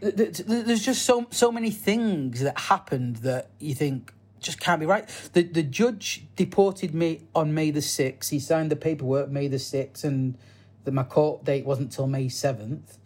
there's 0.00 0.84
just 0.84 1.02
so 1.02 1.26
so 1.30 1.50
many 1.50 1.70
things 1.70 2.40
that 2.40 2.58
happened 2.58 3.16
that 3.16 3.50
you 3.58 3.74
think 3.74 4.12
just 4.40 4.60
can't 4.60 4.80
be 4.80 4.86
right. 4.86 5.08
The 5.32 5.42
the 5.42 5.62
judge 5.62 6.26
deported 6.36 6.94
me 6.94 7.22
on 7.34 7.54
May 7.54 7.70
the 7.70 7.82
sixth. 7.82 8.30
He 8.30 8.38
signed 8.38 8.70
the 8.70 8.76
paperwork 8.76 9.30
May 9.30 9.48
the 9.48 9.58
sixth, 9.58 10.04
and 10.04 10.36
that 10.84 10.92
my 10.92 11.02
court 11.02 11.44
date 11.44 11.64
wasn't 11.64 11.92
till 11.92 12.06
May 12.06 12.28
seventh. 12.28 12.98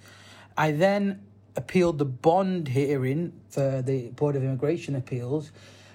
I 0.57 0.73
then 0.73 1.23
appealed 1.57 1.99
the 1.99 2.05
bond 2.05 2.69
hearing 2.69 3.33
for 3.49 3.83
the 3.83 4.09
Board 4.11 4.37
of 4.37 4.43
Immigration 4.43 4.95
Appeals. 4.95 5.53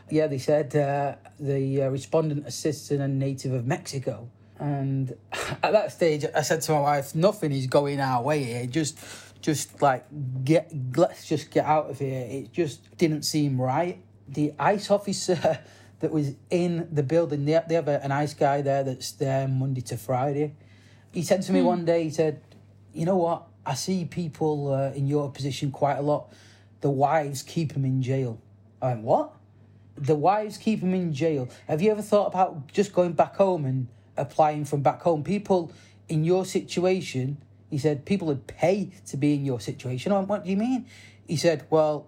Yeah, 0.10 0.28
they 0.28 0.38
said 0.38 0.76
uh, 0.76 1.16
the 1.40 1.84
uh, 1.84 1.90
respondent 1.90 2.46
assistant 2.48 3.02
and 3.02 3.20
native 3.20 3.54
of 3.54 3.66
Mexico. 3.66 4.30
And 4.60 5.16
at 5.64 5.72
that 5.72 5.92
stage, 5.92 6.26
I 6.34 6.42
said 6.42 6.62
to 6.62 6.72
my 6.72 6.80
wife, 6.80 7.16
"Nothing 7.16 7.52
is 7.52 7.68
going 7.68 8.00
our 8.00 8.24
way 8.24 8.44
here. 8.44 8.66
Just 8.66 8.98
just 9.46 9.80
like 9.80 10.06
get 10.44 10.74
let's 10.98 11.28
just 11.28 11.52
get 11.52 11.66
out 11.66 11.92
of 11.92 12.00
here. 12.00 12.26
It 12.28 12.52
just 12.52 12.98
didn't 12.98 13.24
seem 13.24 13.62
right. 13.62 14.02
The 14.28 14.54
ICE 14.58 14.90
officer 14.90 15.60
that 16.00 16.12
was 16.12 16.34
in 16.50 16.90
the 16.92 17.04
building, 17.04 17.46
they, 17.46 17.62
they 17.70 17.76
have 17.76 17.88
a, 17.88 18.04
an 18.04 18.12
ICE 18.12 18.34
guy 18.34 18.64
there 18.64 18.84
that's 18.84 19.12
there 19.12 19.48
Monday 19.48 19.82
to 19.82 19.98
Friday. 19.98 20.56
He 21.12 21.22
said 21.22 21.44
to 21.44 21.52
me 21.52 21.62
mm. 21.62 21.66
one 21.66 21.86
day, 21.86 22.04
he 22.06 22.10
said, 22.10 22.42
"You 22.92 23.06
know 23.06 23.18
what? 23.18 23.44
I 23.64 23.76
see 23.76 24.06
people 24.06 24.74
uh, 24.74 24.92
in 24.94 25.06
your 25.06 25.30
position 25.30 25.70
quite 25.72 25.98
a 25.98 26.02
lot. 26.02 26.34
The 26.82 26.90
wives 26.90 27.44
keep 27.44 27.74
them 27.74 27.86
in 27.86 28.02
jail." 28.02 28.42
I 28.82 28.88
went, 28.88 29.02
"What?" 29.02 29.34
The 29.96 30.16
wives 30.16 30.58
keep 30.58 30.82
them 30.82 30.96
in 30.96 31.14
jail. 31.14 31.50
Have 31.68 31.84
you 31.84 31.92
ever 31.92 32.02
thought 32.02 32.28
about 32.28 32.68
just 32.74 32.94
going 32.94 33.14
back 33.14 33.36
home 33.36 33.64
and 33.66 33.88
applying 34.18 34.66
from 34.66 34.82
back 34.82 35.04
home? 35.04 35.24
People 35.24 35.72
in 36.10 36.26
your 36.26 36.46
situation 36.46 37.38
he 37.70 37.78
said, 37.78 38.06
people 38.06 38.28
would 38.28 38.48
pay 38.48 38.92
to 39.08 39.18
be 39.18 39.34
in 39.34 39.46
your 39.46 39.60
situation. 39.60 40.12
I 40.12 40.18
went, 40.18 40.28
what 40.30 40.44
do 40.44 40.50
you 40.50 40.58
mean? 40.58 40.86
He 41.28 41.38
said, 41.38 41.66
well, 41.70 42.08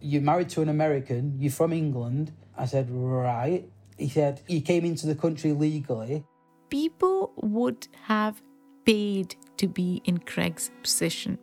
you're 0.00 0.22
married 0.22 0.48
to 0.50 0.62
an 0.62 0.68
American, 0.68 1.36
you're 1.38 1.50
from 1.50 1.72
England. 1.72 2.32
I 2.56 2.66
said, 2.66 2.90
right. 2.90 3.68
He 3.96 4.08
said, 4.08 4.42
you 4.46 4.60
came 4.60 4.84
into 4.84 5.06
the 5.06 5.14
country 5.14 5.52
legally. 5.52 6.24
People 6.70 7.32
would 7.36 7.88
have 8.04 8.42
paid 8.84 9.34
to 9.56 9.66
be 9.66 10.02
in 10.04 10.18
Craig's 10.18 10.70
position. 10.82 11.38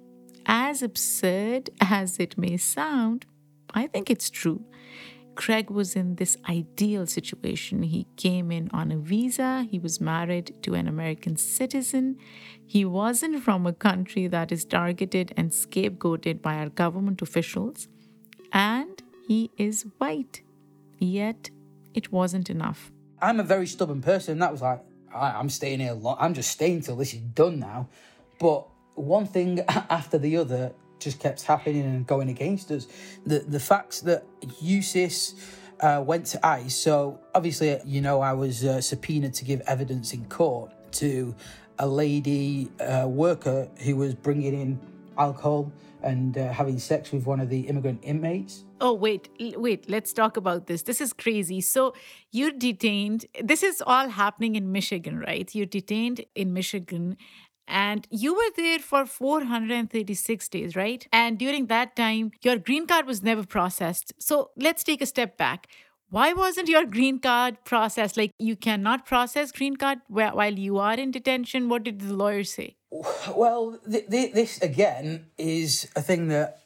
As 0.46 0.82
absurd 0.82 1.70
as 1.82 2.20
it 2.20 2.38
may 2.38 2.58
sound, 2.58 3.26
I 3.74 3.88
think 3.88 4.10
it's 4.10 4.30
true. 4.30 4.64
Craig 5.36 5.70
was 5.70 5.96
in 5.96 6.16
this 6.16 6.38
ideal 6.50 7.06
situation. 7.06 7.84
He 7.84 8.08
came 8.16 8.52
in 8.52 8.70
on 8.72 8.92
a 8.92 8.98
visa, 8.98 9.68
he 9.70 9.80
was 9.80 10.00
married 10.00 10.56
to 10.64 10.74
an 10.74 10.88
American 10.88 11.36
citizen, 11.38 12.18
he 12.66 12.86
wasn't 12.86 13.44
from 13.44 13.68
a 13.68 13.74
country 13.74 14.28
that 14.28 14.52
is 14.52 14.66
targeted 14.66 15.34
and 15.38 15.52
scapegoated 15.52 16.42
by 16.42 16.56
our 16.56 16.70
government 16.70 17.22
officials, 17.22 17.88
and 18.52 19.04
he 19.28 19.52
is 19.58 19.86
white. 19.98 20.42
Yet, 21.00 21.50
it 21.94 22.12
wasn't 22.12 22.50
enough. 22.50 22.92
I'm 23.22 23.40
a 23.40 23.44
very 23.44 23.68
stubborn 23.68 24.02
person. 24.02 24.40
That 24.40 24.52
was 24.52 24.62
like, 24.62 24.82
I'm 25.14 25.50
staying 25.50 25.80
here 25.80 25.94
long. 25.94 26.18
I'm 26.20 26.34
just 26.34 26.52
staying 26.52 26.82
till 26.82 26.96
this 26.96 27.14
is 27.14 27.20
done 27.20 27.60
now. 27.60 27.90
But 28.40 28.68
one 28.96 29.26
thing 29.26 29.60
after 29.68 30.18
the 30.18 30.38
other 30.38 30.74
just 31.00 31.20
kept 31.20 31.44
happening 31.44 31.82
and 31.82 32.08
going 32.08 32.30
against 32.30 32.72
us. 32.72 32.88
The 33.26 33.40
the 33.40 33.60
facts 33.60 34.02
that 34.02 34.26
USIS 34.42 35.36
uh, 35.80 36.04
went 36.06 36.26
to 36.28 36.46
ICE. 36.46 36.76
So 36.76 37.20
obviously, 37.34 37.80
you 37.86 38.02
know, 38.02 38.22
I 38.22 38.34
was 38.34 38.64
uh, 38.64 38.82
subpoenaed 38.82 39.34
to 39.36 39.46
give 39.46 39.62
evidence 39.62 40.14
in 40.14 40.26
court 40.26 40.72
to 40.94 41.36
a 41.80 41.88
lady 41.88 42.70
uh, 42.80 43.08
worker 43.08 43.68
who 43.84 43.96
was 43.98 44.16
bringing 44.16 44.60
in 44.60 44.80
alcohol 45.18 45.72
and 46.02 46.38
uh, 46.38 46.52
having 46.52 46.78
sex 46.78 47.12
with 47.12 47.26
one 47.26 47.40
of 47.40 47.50
the 47.50 47.62
immigrant 47.62 48.00
inmates. 48.04 48.64
Oh, 48.80 48.94
wait, 48.94 49.30
wait, 49.40 49.90
let's 49.90 50.14
talk 50.14 50.38
about 50.38 50.68
this. 50.68 50.84
This 50.84 51.02
is 51.02 51.14
crazy. 51.14 51.62
So, 51.62 51.96
you're 52.32 52.52
detained. 52.52 53.26
This 53.42 53.64
is 53.64 53.82
all 53.86 54.10
happening 54.10 54.56
in 54.56 54.72
Michigan, 54.72 55.18
right? 55.18 55.54
You're 55.56 55.66
detained 55.66 56.26
in 56.36 56.54
Michigan 56.54 57.18
and 57.68 58.08
you 58.10 58.34
were 58.34 58.52
there 58.56 58.80
for 58.80 59.06
436 59.06 60.50
days, 60.50 60.76
right? 60.76 61.08
And 61.12 61.38
during 61.38 61.68
that 61.68 61.96
time, 61.96 62.32
your 62.44 62.58
green 62.58 62.88
card 62.88 63.06
was 63.08 63.24
never 63.24 63.46
processed. 63.46 64.14
So, 64.20 64.52
let's 64.58 64.84
take 64.84 65.02
a 65.02 65.06
step 65.06 65.38
back 65.38 65.68
why 66.10 66.34
wasn't 66.34 66.70
your 66.70 66.86
green 66.86 67.20
card 67.20 67.58
processed? 67.66 68.16
Like 68.16 68.32
you 68.40 68.56
cannot 68.56 69.06
process 69.06 69.52
green 69.52 69.76
card 69.76 70.00
while 70.08 70.54
you 70.54 70.78
are 70.78 70.94
in 70.94 71.12
detention. 71.12 71.68
What 71.68 71.84
did 71.84 72.00
the 72.00 72.14
lawyer 72.14 72.44
say? 72.44 72.78
Well, 73.36 73.80
th- 73.92 74.10
th- 74.10 74.34
this 74.34 74.62
again 74.62 75.28
is 75.38 75.90
a 75.96 76.02
thing 76.02 76.30
that 76.30 76.62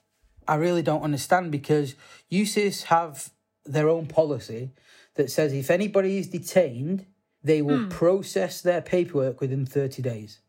I 0.48 0.56
really 0.56 0.82
don't 0.82 1.02
understand 1.02 1.52
because 1.52 1.96
USIS 2.32 2.84
have 2.84 3.32
their 3.66 3.90
own 3.90 4.08
policy 4.08 4.72
that 5.16 5.32
says 5.32 5.54
if 5.54 5.72
anybody 5.72 6.18
is 6.18 6.28
detained, 6.28 7.06
they 7.44 7.62
will 7.62 7.84
hmm. 7.84 7.90
process 7.90 8.62
their 8.62 8.82
paperwork 8.82 9.42
within 9.42 9.66
30 9.66 10.02
days. 10.02 10.40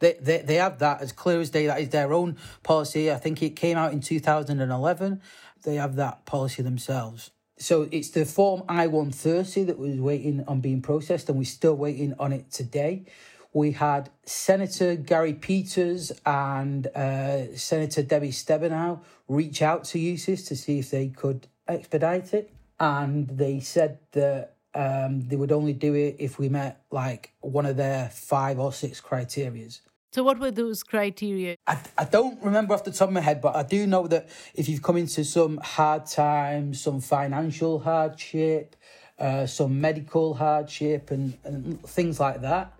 They, 0.00 0.16
they, 0.20 0.38
they 0.38 0.54
have 0.56 0.78
that 0.80 1.00
as 1.00 1.12
clear 1.12 1.40
as 1.40 1.50
day. 1.50 1.66
That 1.66 1.80
is 1.80 1.90
their 1.90 2.12
own 2.12 2.36
policy. 2.62 3.10
I 3.10 3.16
think 3.16 3.42
it 3.42 3.50
came 3.50 3.76
out 3.76 3.92
in 3.92 4.00
2011. 4.00 5.22
They 5.62 5.76
have 5.76 5.96
that 5.96 6.26
policy 6.26 6.62
themselves 6.62 7.30
so 7.60 7.86
it's 7.92 8.08
the 8.08 8.24
form 8.24 8.62
I 8.68 8.86
130 8.86 9.64
that 9.64 9.78
was 9.78 10.00
waiting 10.00 10.42
on 10.48 10.60
being 10.60 10.80
processed, 10.80 11.28
and 11.28 11.36
we're 11.36 11.44
still 11.44 11.76
waiting 11.76 12.14
on 12.18 12.32
it 12.32 12.50
today. 12.50 13.04
We 13.52 13.72
had 13.72 14.08
Senator 14.24 14.96
Gary 14.96 15.34
Peters 15.34 16.10
and 16.24 16.86
uh, 16.86 17.54
Senator 17.56 18.02
Debbie 18.02 18.30
Stabenow 18.30 19.00
reach 19.28 19.60
out 19.60 19.84
to 19.84 19.98
USIS 19.98 20.48
to 20.48 20.56
see 20.56 20.78
if 20.78 20.90
they 20.90 21.08
could 21.08 21.48
expedite 21.68 22.32
it. 22.32 22.50
And 22.78 23.28
they 23.28 23.60
said 23.60 23.98
that 24.12 24.54
um, 24.74 25.20
they 25.28 25.36
would 25.36 25.52
only 25.52 25.74
do 25.74 25.94
it 25.94 26.16
if 26.18 26.38
we 26.38 26.48
met 26.48 26.84
like 26.90 27.32
one 27.40 27.66
of 27.66 27.76
their 27.76 28.08
five 28.08 28.58
or 28.58 28.72
six 28.72 29.02
criterias. 29.02 29.80
So, 30.12 30.24
what 30.24 30.40
were 30.40 30.50
those 30.50 30.82
criteria? 30.82 31.54
I, 31.68 31.78
I 31.96 32.04
don't 32.04 32.42
remember 32.42 32.74
off 32.74 32.82
the 32.82 32.90
top 32.90 33.08
of 33.08 33.14
my 33.14 33.20
head, 33.20 33.40
but 33.40 33.54
I 33.54 33.62
do 33.62 33.86
know 33.86 34.08
that 34.08 34.28
if 34.54 34.68
you've 34.68 34.82
come 34.82 34.96
into 34.96 35.22
some 35.22 35.58
hard 35.58 36.06
times, 36.06 36.80
some 36.80 37.00
financial 37.00 37.78
hardship, 37.78 38.74
uh, 39.20 39.46
some 39.46 39.80
medical 39.80 40.34
hardship, 40.34 41.12
and, 41.12 41.38
and 41.44 41.80
things 41.86 42.18
like 42.18 42.40
that, 42.40 42.72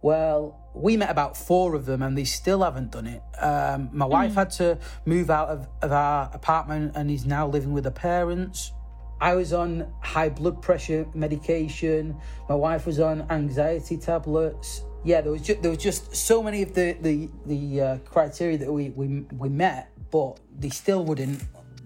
well, 0.00 0.58
we 0.74 0.96
met 0.96 1.10
about 1.10 1.36
four 1.36 1.74
of 1.74 1.84
them 1.84 2.00
and 2.00 2.16
they 2.16 2.24
still 2.24 2.62
haven't 2.62 2.92
done 2.92 3.06
it. 3.08 3.22
Um, 3.38 3.90
my 3.92 4.06
wife 4.06 4.32
mm. 4.32 4.36
had 4.36 4.50
to 4.52 4.78
move 5.04 5.28
out 5.28 5.50
of, 5.50 5.68
of 5.82 5.92
our 5.92 6.30
apartment 6.32 6.92
and 6.94 7.10
is 7.10 7.26
now 7.26 7.46
living 7.46 7.74
with 7.74 7.84
her 7.84 7.90
parents. 7.90 8.72
I 9.20 9.34
was 9.34 9.52
on 9.52 9.92
high 10.00 10.30
blood 10.30 10.62
pressure 10.62 11.06
medication. 11.12 12.16
My 12.48 12.54
wife 12.54 12.86
was 12.86 13.00
on 13.00 13.26
anxiety 13.28 13.98
tablets 13.98 14.84
yeah, 15.04 15.20
there 15.20 15.32
was 15.32 15.42
just, 15.42 15.62
there 15.62 15.70
was 15.70 15.82
just 15.82 16.14
so 16.14 16.42
many 16.42 16.62
of 16.62 16.74
the 16.74 16.96
the 17.00 17.28
the 17.46 17.80
uh, 17.80 17.98
criteria 17.98 18.58
that 18.58 18.72
we, 18.72 18.90
we 18.90 19.24
we 19.38 19.48
met, 19.48 19.90
but 20.10 20.38
they 20.58 20.68
still 20.68 21.04
wouldn't 21.04 21.42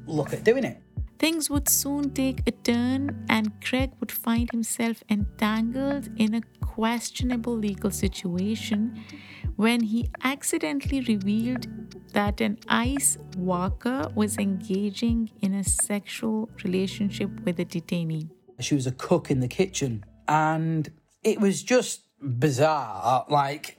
look 0.07 0.33
at 0.33 0.45
doing 0.45 0.65
it. 0.65 0.79
Things 1.19 1.49
would 1.49 1.69
soon 1.69 2.11
take 2.11 2.43
a 2.47 2.51
turn, 2.51 3.25
and 3.29 3.53
Craig 3.63 3.93
would 4.01 4.11
find 4.11 4.51
himself 4.51 5.03
entangled 5.09 6.09
in 6.17 6.35
a 6.35 6.43
questionable 6.61 7.57
legal 7.57 7.91
situation 7.91 9.05
when 9.57 9.81
he 9.81 10.11
accidentally 10.25 11.01
revealed 11.03 11.67
that 12.13 12.41
an 12.41 12.59
ICE 12.69 13.19
worker 13.39 14.09
was 14.15 14.37
engaging 14.39 15.31
in 15.41 15.55
a 15.55 15.63
sexual 15.63 16.51
relationship 16.65 17.31
with 17.45 17.61
a 17.61 17.65
detainee. 17.65 18.29
She 18.61 18.75
was 18.75 18.87
a 18.87 18.93
cook 18.93 19.31
in 19.31 19.39
the 19.41 19.49
kitchen, 19.49 20.05
and 20.27 20.91
it 21.23 21.41
was 21.41 21.63
just 21.63 22.03
bizarre. 22.25 23.27
Like 23.29 23.79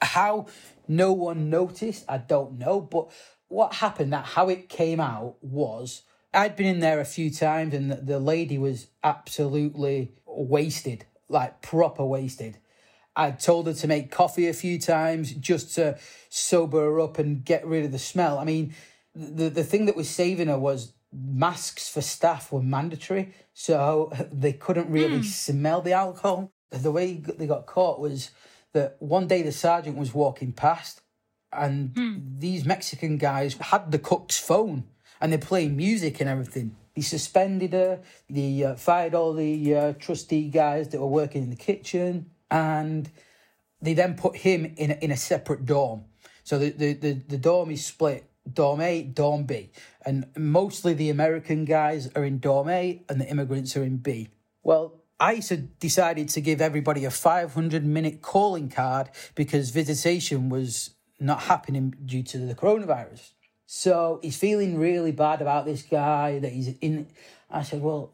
how 0.00 0.46
no 0.88 1.12
one 1.12 1.50
noticed, 1.50 2.04
I 2.08 2.18
don't 2.18 2.58
know. 2.58 2.80
But 2.80 3.10
what 3.48 3.74
happened, 3.74 4.12
that 4.12 4.24
how 4.24 4.48
it 4.48 4.68
came 4.68 5.00
out 5.00 5.36
was 5.40 6.02
I'd 6.32 6.56
been 6.56 6.66
in 6.66 6.80
there 6.80 7.00
a 7.00 7.04
few 7.04 7.30
times 7.30 7.74
and 7.74 7.90
the, 7.90 7.96
the 7.96 8.20
lady 8.20 8.58
was 8.58 8.86
absolutely 9.02 10.12
wasted, 10.26 11.04
like 11.28 11.60
proper 11.62 12.04
wasted. 12.04 12.58
I'd 13.16 13.40
told 13.40 13.66
her 13.66 13.74
to 13.74 13.86
make 13.88 14.10
coffee 14.10 14.48
a 14.48 14.52
few 14.52 14.78
times 14.78 15.32
just 15.32 15.74
to 15.74 15.98
sober 16.28 16.80
her 16.80 17.00
up 17.00 17.18
and 17.18 17.44
get 17.44 17.66
rid 17.66 17.84
of 17.84 17.92
the 17.92 17.98
smell. 17.98 18.38
I 18.38 18.44
mean, 18.44 18.74
the 19.14 19.48
the 19.48 19.64
thing 19.64 19.86
that 19.86 19.96
was 19.96 20.08
saving 20.08 20.46
her 20.46 20.58
was 20.58 20.92
masks 21.12 21.88
for 21.88 22.00
staff 22.00 22.52
were 22.52 22.62
mandatory, 22.62 23.34
so 23.52 24.12
they 24.32 24.52
couldn't 24.52 24.88
really 24.88 25.18
mm. 25.18 25.24
smell 25.24 25.82
the 25.82 25.92
alcohol 25.92 26.52
the 26.70 26.90
way 26.90 27.14
they 27.14 27.46
got 27.46 27.66
caught 27.66 28.00
was 28.00 28.30
that 28.72 28.96
one 29.00 29.26
day 29.26 29.42
the 29.42 29.52
sergeant 29.52 29.96
was 29.96 30.14
walking 30.14 30.52
past 30.52 31.00
and 31.52 31.92
hmm. 31.96 32.18
these 32.38 32.64
Mexican 32.64 33.16
guys 33.16 33.54
had 33.54 33.90
the 33.90 33.98
cook's 33.98 34.38
phone 34.38 34.84
and 35.20 35.32
they're 35.32 35.38
playing 35.38 35.76
music 35.76 36.20
and 36.20 36.28
everything. 36.28 36.76
They 36.94 37.02
suspended 37.02 37.72
her, 37.72 38.00
they 38.28 38.64
uh, 38.64 38.74
fired 38.74 39.14
all 39.14 39.32
the 39.32 39.74
uh, 39.74 39.92
trustee 39.94 40.48
guys 40.48 40.88
that 40.88 41.00
were 41.00 41.06
working 41.06 41.42
in 41.42 41.50
the 41.50 41.56
kitchen, 41.56 42.30
and 42.50 43.08
they 43.80 43.94
then 43.94 44.14
put 44.14 44.36
him 44.36 44.74
in 44.76 44.90
a, 44.90 44.94
in 44.94 45.10
a 45.10 45.16
separate 45.16 45.66
dorm. 45.66 46.04
So 46.42 46.58
the, 46.58 46.70
the, 46.70 46.92
the, 46.94 47.12
the 47.12 47.38
dorm 47.38 47.70
is 47.70 47.86
split 47.86 48.30
Dorm 48.52 48.80
A, 48.80 49.02
Dorm 49.02 49.44
B. 49.44 49.70
And 50.04 50.26
mostly 50.36 50.94
the 50.94 51.10
American 51.10 51.64
guys 51.64 52.10
are 52.14 52.24
in 52.24 52.38
Dorm 52.38 52.68
A 52.68 53.02
and 53.08 53.20
the 53.20 53.28
immigrants 53.28 53.76
are 53.76 53.82
in 53.82 53.98
B. 53.98 54.28
Well, 54.62 54.99
ICE 55.20 55.48
had 55.50 55.78
decided 55.78 56.28
to 56.30 56.40
give 56.40 56.60
everybody 56.60 57.04
a 57.04 57.10
500 57.10 57.84
minute 57.84 58.22
calling 58.22 58.70
card 58.70 59.10
because 59.34 59.70
visitation 59.70 60.48
was 60.48 60.94
not 61.20 61.42
happening 61.42 61.94
due 62.04 62.22
to 62.22 62.38
the 62.38 62.54
coronavirus. 62.54 63.32
So 63.66 64.18
he's 64.22 64.36
feeling 64.36 64.78
really 64.78 65.12
bad 65.12 65.42
about 65.42 65.66
this 65.66 65.82
guy 65.82 66.38
that 66.40 66.50
he's 66.50 66.74
in. 66.80 67.06
I 67.50 67.62
said, 67.62 67.82
well, 67.82 68.12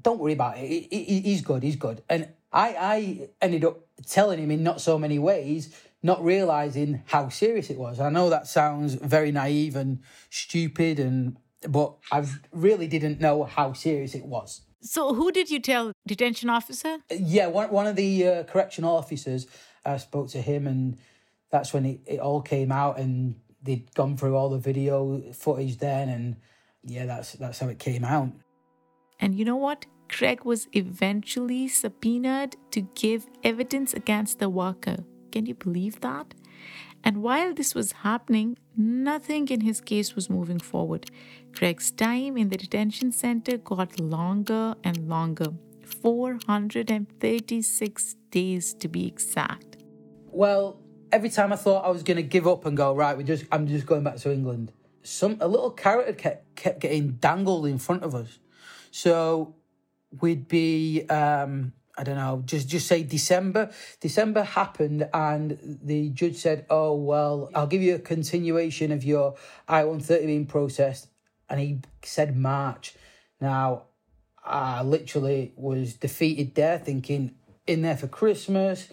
don't 0.00 0.18
worry 0.18 0.32
about 0.32 0.56
it. 0.58 0.88
He's 0.90 1.42
good. 1.42 1.62
He's 1.62 1.76
good. 1.76 2.02
And 2.08 2.28
I, 2.52 2.68
I 2.68 3.28
ended 3.42 3.64
up 3.64 3.80
telling 4.06 4.38
him 4.38 4.50
in 4.50 4.62
not 4.62 4.80
so 4.80 4.98
many 4.98 5.18
ways, 5.18 5.76
not 6.02 6.24
realizing 6.24 7.02
how 7.06 7.28
serious 7.28 7.68
it 7.68 7.76
was. 7.76 8.00
I 8.00 8.08
know 8.08 8.30
that 8.30 8.46
sounds 8.46 8.94
very 8.94 9.32
naive 9.32 9.76
and 9.76 10.00
stupid, 10.30 10.98
and 10.98 11.36
but 11.68 11.94
I 12.12 12.24
really 12.52 12.86
didn't 12.86 13.20
know 13.20 13.44
how 13.44 13.72
serious 13.72 14.14
it 14.14 14.24
was. 14.24 14.62
So, 14.80 15.14
who 15.14 15.32
did 15.32 15.50
you 15.50 15.60
tell? 15.60 15.92
Detention 16.06 16.48
officer? 16.50 16.98
Yeah, 17.10 17.48
one 17.48 17.70
one 17.70 17.86
of 17.86 17.96
the 17.96 18.26
uh, 18.26 18.42
correctional 18.44 18.96
officers. 18.96 19.46
I 19.84 19.96
spoke 19.98 20.28
to 20.30 20.40
him, 20.40 20.66
and 20.66 20.98
that's 21.50 21.72
when 21.72 21.84
it, 21.86 22.00
it 22.06 22.20
all 22.20 22.42
came 22.42 22.72
out, 22.72 22.98
and 22.98 23.36
they'd 23.62 23.92
gone 23.94 24.16
through 24.16 24.36
all 24.36 24.48
the 24.48 24.58
video 24.58 25.22
footage 25.32 25.78
then, 25.78 26.08
and 26.08 26.36
yeah, 26.84 27.06
that's 27.06 27.32
that's 27.32 27.58
how 27.58 27.68
it 27.68 27.78
came 27.78 28.04
out. 28.04 28.30
And 29.18 29.34
you 29.34 29.44
know 29.44 29.56
what? 29.56 29.86
Craig 30.08 30.44
was 30.44 30.68
eventually 30.72 31.66
subpoenaed 31.66 32.56
to 32.70 32.82
give 32.94 33.26
evidence 33.42 33.92
against 33.92 34.38
the 34.38 34.48
worker. 34.48 34.98
Can 35.32 35.46
you 35.46 35.54
believe 35.54 36.00
that? 36.00 36.34
And 37.02 37.22
while 37.22 37.54
this 37.54 37.74
was 37.74 37.92
happening, 37.92 38.56
nothing 38.76 39.48
in 39.48 39.62
his 39.62 39.80
case 39.80 40.14
was 40.14 40.30
moving 40.30 40.58
forward. 40.58 41.10
Craig's 41.54 41.90
time 41.90 42.36
in 42.36 42.50
the 42.50 42.56
detention 42.56 43.12
center 43.12 43.58
got 43.58 44.00
longer 44.00 44.74
and 44.84 45.08
longer 45.08 45.52
436 45.84 48.16
days 48.30 48.74
to 48.74 48.88
be 48.88 49.06
exact. 49.06 49.76
Well, 50.26 50.80
every 51.12 51.30
time 51.30 51.52
I 51.52 51.56
thought 51.56 51.84
I 51.84 51.90
was 51.90 52.02
going 52.02 52.18
to 52.18 52.22
give 52.22 52.46
up 52.46 52.66
and 52.66 52.76
go, 52.76 52.94
right, 52.94 53.16
we 53.16 53.24
just, 53.24 53.44
I'm 53.50 53.66
just 53.66 53.86
going 53.86 54.02
back 54.02 54.16
to 54.18 54.32
England, 54.32 54.72
some 55.02 55.38
a 55.40 55.48
little 55.48 55.70
carrot 55.70 56.18
kept, 56.18 56.56
kept 56.56 56.80
getting 56.80 57.12
dangled 57.12 57.66
in 57.66 57.78
front 57.78 58.02
of 58.02 58.14
us. 58.14 58.38
So 58.90 59.54
we'd 60.20 60.48
be 60.48 61.06
um, 61.08 61.72
I 61.98 62.04
don't 62.04 62.16
know, 62.16 62.42
just 62.44 62.68
just 62.68 62.86
say 62.86 63.02
December. 63.02 63.70
December 64.00 64.42
happened, 64.42 65.08
and 65.14 65.78
the 65.82 66.10
judge 66.10 66.36
said, 66.36 66.66
"Oh 66.68 66.94
well, 66.94 67.50
I'll 67.54 67.66
give 67.66 67.82
you 67.82 67.94
a 67.94 67.98
continuation 67.98 68.92
of 68.92 69.02
your 69.04 69.34
I 69.66 69.84
one 69.84 70.00
thirty 70.00 70.26
being 70.26 70.46
processed," 70.46 71.08
and 71.48 71.58
he 71.60 71.80
said 72.02 72.36
March. 72.36 72.94
Now, 73.40 73.84
I 74.44 74.82
literally 74.82 75.52
was 75.56 75.94
defeated 75.94 76.54
there, 76.54 76.78
thinking 76.78 77.34
in 77.66 77.82
there 77.82 77.96
for 77.96 78.08
Christmas, 78.08 78.88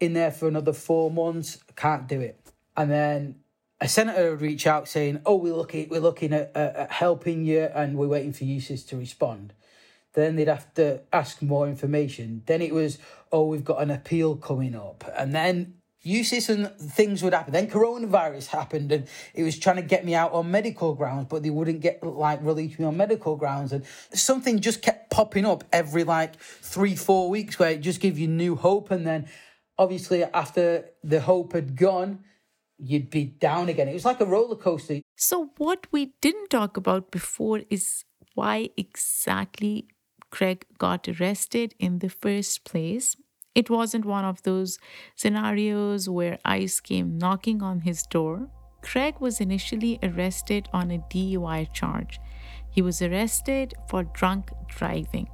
in 0.00 0.12
there 0.12 0.30
for 0.32 0.48
another 0.48 0.72
four 0.72 1.10
months. 1.10 1.58
Can't 1.76 2.06
do 2.08 2.20
it. 2.20 2.40
and 2.76 2.90
then 2.90 3.36
a 3.80 3.88
senator 3.88 4.30
would 4.30 4.40
reach 4.40 4.66
out 4.66 4.88
saying, 4.88 5.20
"Oh, 5.24 5.36
we're 5.36 5.54
looking, 5.54 5.88
we're 5.88 6.00
looking 6.00 6.32
at, 6.32 6.50
at, 6.56 6.76
at 6.76 6.90
helping 6.90 7.44
you, 7.44 7.68
and 7.74 7.96
we're 7.96 8.08
waiting 8.08 8.32
for 8.32 8.44
USIS 8.44 8.86
to 8.88 8.96
respond." 8.96 9.52
Then 10.14 10.36
they'd 10.36 10.48
have 10.48 10.72
to 10.74 11.02
ask 11.12 11.42
more 11.42 11.68
information. 11.68 12.42
Then 12.46 12.62
it 12.62 12.72
was, 12.72 12.98
"Oh, 13.30 13.46
we've 13.46 13.64
got 13.64 13.82
an 13.82 13.90
appeal 13.90 14.36
coming 14.36 14.74
up," 14.74 15.04
and 15.16 15.34
then 15.34 15.74
USIS 16.04 16.48
and 16.48 16.70
things 16.78 17.22
would 17.22 17.34
happen. 17.34 17.52
Then 17.52 17.68
coronavirus 17.68 18.46
happened, 18.48 18.90
and 18.92 19.06
it 19.34 19.42
was 19.42 19.58
trying 19.58 19.76
to 19.76 19.82
get 19.82 20.04
me 20.04 20.14
out 20.14 20.32
on 20.32 20.50
medical 20.50 20.94
grounds, 20.94 21.26
but 21.28 21.42
they 21.42 21.50
wouldn't 21.50 21.80
get 21.80 22.02
like 22.02 22.42
release 22.42 22.78
me 22.78 22.84
on 22.84 22.96
medical 22.96 23.36
grounds, 23.36 23.72
and 23.72 23.84
something 24.12 24.60
just 24.60 24.82
kept 24.82 25.10
popping 25.10 25.44
up 25.44 25.64
every 25.72 26.04
like 26.04 26.36
three, 26.40 26.96
four 26.96 27.28
weeks 27.30 27.58
where 27.58 27.72
it 27.72 27.80
just 27.80 28.00
gave 28.00 28.18
you 28.18 28.28
new 28.28 28.56
hope, 28.56 28.90
and 28.90 29.06
then 29.06 29.28
obviously 29.76 30.24
after 30.24 30.86
the 31.04 31.20
hope 31.20 31.52
had 31.52 31.76
gone 31.76 32.24
you'd 32.78 33.10
be 33.10 33.24
down 33.24 33.68
again. 33.68 33.88
It 33.88 33.94
was 33.94 34.04
like 34.04 34.20
a 34.20 34.24
roller 34.24 34.56
coaster. 34.56 35.00
So, 35.16 35.50
what 35.58 35.86
we 35.90 36.12
didn't 36.20 36.50
talk 36.50 36.76
about 36.76 37.10
before 37.10 37.62
is 37.70 38.04
why 38.34 38.70
exactly 38.76 39.88
Craig 40.30 40.66
got 40.78 41.08
arrested 41.08 41.74
in 41.78 41.98
the 41.98 42.08
first 42.08 42.64
place. 42.64 43.16
It 43.54 43.70
wasn't 43.70 44.04
one 44.04 44.24
of 44.24 44.42
those 44.42 44.78
scenarios 45.16 46.08
where 46.08 46.38
ICE 46.44 46.80
came 46.80 47.18
knocking 47.18 47.62
on 47.62 47.80
his 47.80 48.02
door. 48.04 48.48
Craig 48.82 49.16
was 49.18 49.40
initially 49.40 49.98
arrested 50.02 50.68
on 50.72 50.90
a 50.90 50.98
DUI 50.98 51.72
charge. 51.72 52.20
He 52.70 52.82
was 52.82 53.02
arrested 53.02 53.74
for 53.88 54.04
drunk 54.04 54.50
driving. 54.68 55.28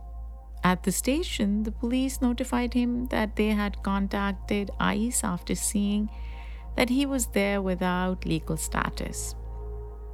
At 0.62 0.82
the 0.84 0.92
station, 0.92 1.64
the 1.64 1.72
police 1.72 2.22
notified 2.22 2.72
him 2.72 3.06
that 3.08 3.36
they 3.36 3.48
had 3.48 3.82
contacted 3.82 4.70
ICE 4.80 5.22
after 5.22 5.54
seeing 5.54 6.08
that 6.76 6.88
he 6.88 7.04
was 7.04 7.26
there 7.26 7.60
without 7.60 8.24
legal 8.24 8.56
status. 8.56 9.34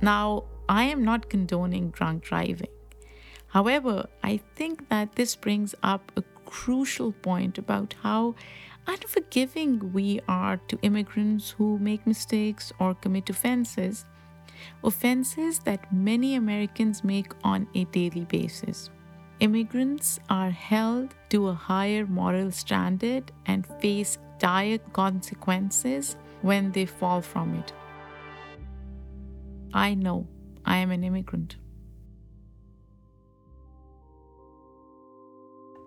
Now, 0.03 0.45
I 0.69 0.85
am 0.85 1.05
not 1.05 1.31
condoning 1.31 1.90
drunk 1.90 2.25
driving. 2.25 2.71
However, 3.50 4.08
I 4.22 4.40
think 4.54 4.88
that 4.88 5.16
this 5.16 5.34
brings 5.34 5.74
up 5.82 6.12
a 6.16 6.22
crucial 6.44 7.12
point 7.12 7.58
about 7.58 7.94
how 8.02 8.34
unforgiving 8.86 9.92
we 9.92 10.20
are 10.28 10.56
to 10.68 10.78
immigrants 10.82 11.50
who 11.50 11.78
make 11.78 12.06
mistakes 12.06 12.72
or 12.78 12.94
commit 12.94 13.28
offenses, 13.28 14.04
offenses 14.84 15.58
that 15.60 15.92
many 15.92 16.36
Americans 16.36 17.02
make 17.02 17.32
on 17.44 17.66
a 17.74 17.84
daily 17.86 18.24
basis. 18.24 18.90
Immigrants 19.40 20.20
are 20.28 20.50
held 20.50 21.14
to 21.30 21.48
a 21.48 21.54
higher 21.54 22.06
moral 22.06 22.50
standard 22.52 23.32
and 23.46 23.66
face 23.80 24.18
dire 24.38 24.78
consequences 24.92 26.16
when 26.42 26.70
they 26.72 26.86
fall 26.86 27.20
from 27.20 27.54
it. 27.54 27.72
I 29.72 29.94
know 29.94 30.26
I 30.64 30.76
am 30.76 30.90
an 30.90 31.04
immigrant. 31.04 31.56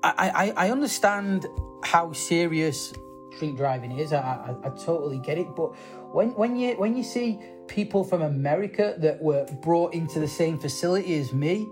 I, 0.03 0.53
I, 0.57 0.67
I 0.67 0.71
understand 0.71 1.47
how 1.83 2.11
serious 2.11 2.93
drink 3.37 3.57
driving 3.57 3.97
is. 3.97 4.13
I, 4.13 4.19
I, 4.19 4.67
I 4.67 4.69
totally 4.71 5.17
get 5.17 5.37
it. 5.37 5.55
But 5.55 5.73
when, 6.13 6.29
when 6.35 6.57
you 6.57 6.75
when 6.75 6.95
you 6.95 7.03
see 7.03 7.39
people 7.67 8.03
from 8.03 8.21
America 8.21 8.95
that 8.99 9.21
were 9.21 9.45
brought 9.61 9.93
into 9.93 10.19
the 10.19 10.27
same 10.27 10.59
facility 10.59 11.15
as 11.19 11.33
me, 11.33 11.69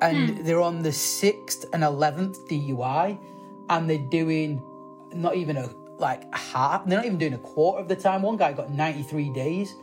and 0.00 0.30
hmm. 0.30 0.44
they're 0.44 0.60
on 0.60 0.82
the 0.82 0.92
sixth 0.92 1.66
and 1.72 1.82
eleventh 1.82 2.48
DUI, 2.48 3.18
and 3.68 3.90
they're 3.90 3.98
doing 4.10 4.62
not 5.12 5.36
even 5.36 5.56
a 5.56 5.68
like 5.98 6.32
half, 6.34 6.86
they're 6.86 6.98
not 6.98 7.06
even 7.06 7.18
doing 7.18 7.34
a 7.34 7.38
quarter 7.38 7.80
of 7.80 7.88
the 7.88 7.96
time. 7.96 8.22
One 8.22 8.36
guy 8.36 8.52
got 8.52 8.70
93 8.70 9.32
days. 9.32 9.74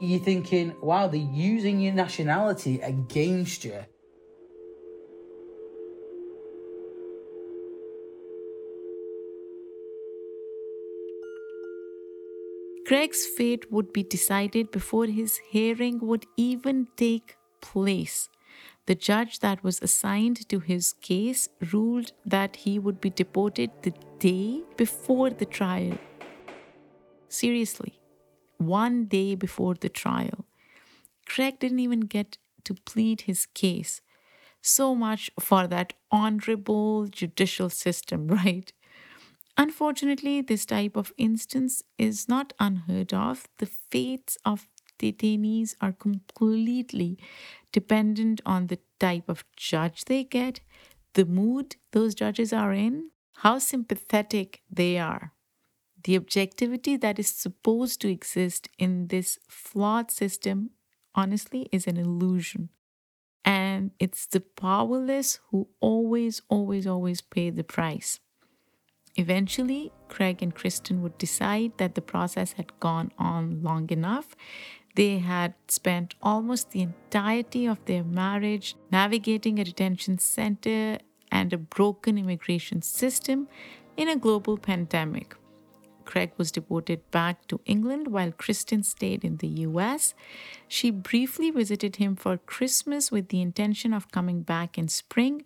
You're 0.00 0.18
thinking, 0.18 0.74
wow, 0.80 1.06
they're 1.06 1.20
using 1.20 1.80
your 1.80 1.94
nationality 1.94 2.80
against 2.80 3.64
you. 3.64 3.84
Craig's 12.86 13.26
fate 13.26 13.72
would 13.72 13.92
be 13.92 14.02
decided 14.02 14.70
before 14.70 15.06
his 15.06 15.38
hearing 15.50 16.00
would 16.00 16.26
even 16.36 16.86
take 16.96 17.36
place. 17.60 18.28
The 18.86 18.94
judge 18.94 19.38
that 19.38 19.64
was 19.64 19.80
assigned 19.80 20.46
to 20.50 20.60
his 20.60 20.92
case 20.92 21.48
ruled 21.72 22.12
that 22.26 22.56
he 22.56 22.78
would 22.78 23.00
be 23.00 23.08
deported 23.08 23.70
the 23.82 23.94
day 24.18 24.62
before 24.76 25.30
the 25.30 25.46
trial. 25.46 25.96
Seriously, 27.28 27.98
one 28.58 29.06
day 29.06 29.34
before 29.34 29.74
the 29.74 29.88
trial. 29.88 30.44
Craig 31.26 31.58
didn't 31.58 31.80
even 31.80 32.00
get 32.00 32.36
to 32.64 32.74
plead 32.74 33.22
his 33.22 33.46
case. 33.46 34.02
So 34.62 34.94
much 34.94 35.30
for 35.40 35.66
that 35.66 35.94
honorable 36.10 37.06
judicial 37.06 37.70
system, 37.70 38.28
right? 38.44 38.72
Unfortunately, 39.56 40.40
this 40.40 40.66
type 40.66 40.96
of 40.96 41.12
instance 41.16 41.82
is 41.98 42.28
not 42.28 42.52
unheard 42.58 43.12
of. 43.14 43.48
The 43.58 43.66
fates 43.66 44.36
of 44.44 44.68
detainees 44.98 45.74
are 45.80 45.92
completely 45.92 47.18
dependent 47.72 48.40
on 48.46 48.66
the 48.68 48.78
type 48.98 49.28
of 49.28 49.44
judge 49.56 50.04
they 50.04 50.24
get, 50.24 50.60
the 51.14 51.24
mood 51.24 51.76
those 51.92 52.14
judges 52.14 52.52
are 52.52 52.72
in, 52.72 53.10
how 53.38 53.58
sympathetic 53.58 54.62
they 54.70 54.98
are. 54.98 55.32
The 56.04 56.16
objectivity 56.16 56.96
that 56.98 57.18
is 57.18 57.28
supposed 57.28 58.00
to 58.02 58.10
exist 58.10 58.68
in 58.78 59.08
this 59.08 59.38
flawed 59.48 60.10
system, 60.10 60.70
honestly, 61.14 61.68
is 61.72 61.86
an 61.86 61.96
illusion. 61.96 62.70
And 63.44 63.92
it's 64.00 64.26
the 64.26 64.40
powerless 64.40 65.40
who 65.50 65.68
always, 65.80 66.42
always, 66.48 66.86
always 66.86 67.20
pay 67.22 67.50
the 67.50 67.64
price. 67.64 68.20
Eventually, 69.16 69.92
Craig 70.08 70.42
and 70.42 70.54
Kristen 70.54 71.02
would 71.02 71.16
decide 71.18 71.72
that 71.78 71.94
the 71.94 72.02
process 72.02 72.52
had 72.52 72.78
gone 72.80 73.12
on 73.18 73.62
long 73.62 73.88
enough 73.90 74.36
they 74.94 75.18
had 75.18 75.54
spent 75.68 76.14
almost 76.22 76.70
the 76.70 76.82
entirety 76.82 77.66
of 77.66 77.84
their 77.84 78.04
marriage 78.04 78.76
navigating 78.90 79.58
a 79.58 79.64
detention 79.64 80.18
center 80.18 80.98
and 81.32 81.52
a 81.52 81.58
broken 81.58 82.16
immigration 82.16 82.80
system 82.80 83.48
in 83.96 84.08
a 84.08 84.16
global 84.16 84.56
pandemic. 84.56 85.34
Craig 86.04 86.32
was 86.36 86.52
deported 86.52 87.10
back 87.10 87.48
to 87.48 87.60
England 87.64 88.08
while 88.08 88.30
Kristen 88.30 88.82
stayed 88.82 89.24
in 89.24 89.38
the 89.38 89.48
US. 89.68 90.14
She 90.68 90.90
briefly 90.90 91.50
visited 91.50 91.96
him 91.96 92.14
for 92.14 92.36
Christmas 92.36 93.10
with 93.10 93.28
the 93.28 93.40
intention 93.40 93.94
of 93.94 94.12
coming 94.12 94.42
back 94.42 94.76
in 94.76 94.88
spring, 94.88 95.44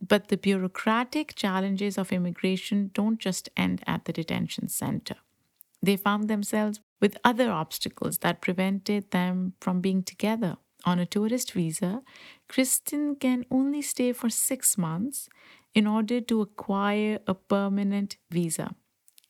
but 0.00 0.28
the 0.28 0.36
bureaucratic 0.36 1.34
challenges 1.34 1.98
of 1.98 2.12
immigration 2.12 2.90
don't 2.94 3.18
just 3.18 3.48
end 3.56 3.82
at 3.86 4.04
the 4.04 4.12
detention 4.12 4.68
center. 4.68 5.16
They 5.82 5.96
found 5.96 6.28
themselves 6.28 6.80
with 7.00 7.18
other 7.24 7.50
obstacles 7.50 8.18
that 8.18 8.40
prevented 8.40 9.10
them 9.10 9.54
from 9.60 9.80
being 9.80 10.02
together. 10.02 10.56
On 10.84 10.98
a 10.98 11.06
tourist 11.06 11.52
visa, 11.52 12.02
Kristen 12.48 13.16
can 13.16 13.44
only 13.50 13.82
stay 13.82 14.12
for 14.12 14.30
six 14.30 14.78
months 14.78 15.28
in 15.74 15.86
order 15.86 16.20
to 16.20 16.40
acquire 16.40 17.18
a 17.26 17.34
permanent 17.34 18.16
visa. 18.30 18.74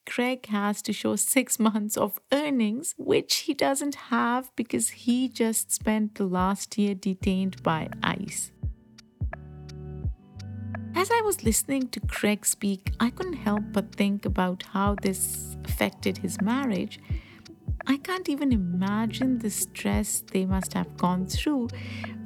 Craig 0.06 0.46
has 0.46 0.83
to 0.83 0.92
show 0.92 1.16
six 1.16 1.59
months 1.68 1.96
of 1.96 2.18
earnings, 2.33 2.94
which 2.96 3.38
he 3.38 3.54
doesn't 3.54 3.94
have 3.94 4.50
because 4.56 4.90
he 4.90 5.28
just 5.28 5.72
spent 5.72 6.16
the 6.16 6.24
last 6.24 6.78
year 6.78 6.94
detained 6.94 7.62
by 7.62 7.88
ICE. 8.02 8.52
As 11.00 11.10
I 11.10 11.22
was 11.22 11.42
listening 11.44 11.88
to 11.92 12.00
Craig 12.00 12.44
speak, 12.44 12.92
I 13.00 13.08
couldn't 13.08 13.44
help 13.48 13.62
but 13.72 13.94
think 13.94 14.26
about 14.26 14.64
how 14.74 14.96
this 15.00 15.56
affected 15.64 16.18
his 16.18 16.42
marriage 16.42 17.00
I 17.86 17.96
can't 17.96 18.28
even 18.28 18.52
imagine 18.52 19.38
the 19.38 19.48
stress 19.48 20.22
they 20.30 20.44
must 20.44 20.74
have 20.74 20.98
gone 20.98 21.24
through. 21.26 21.68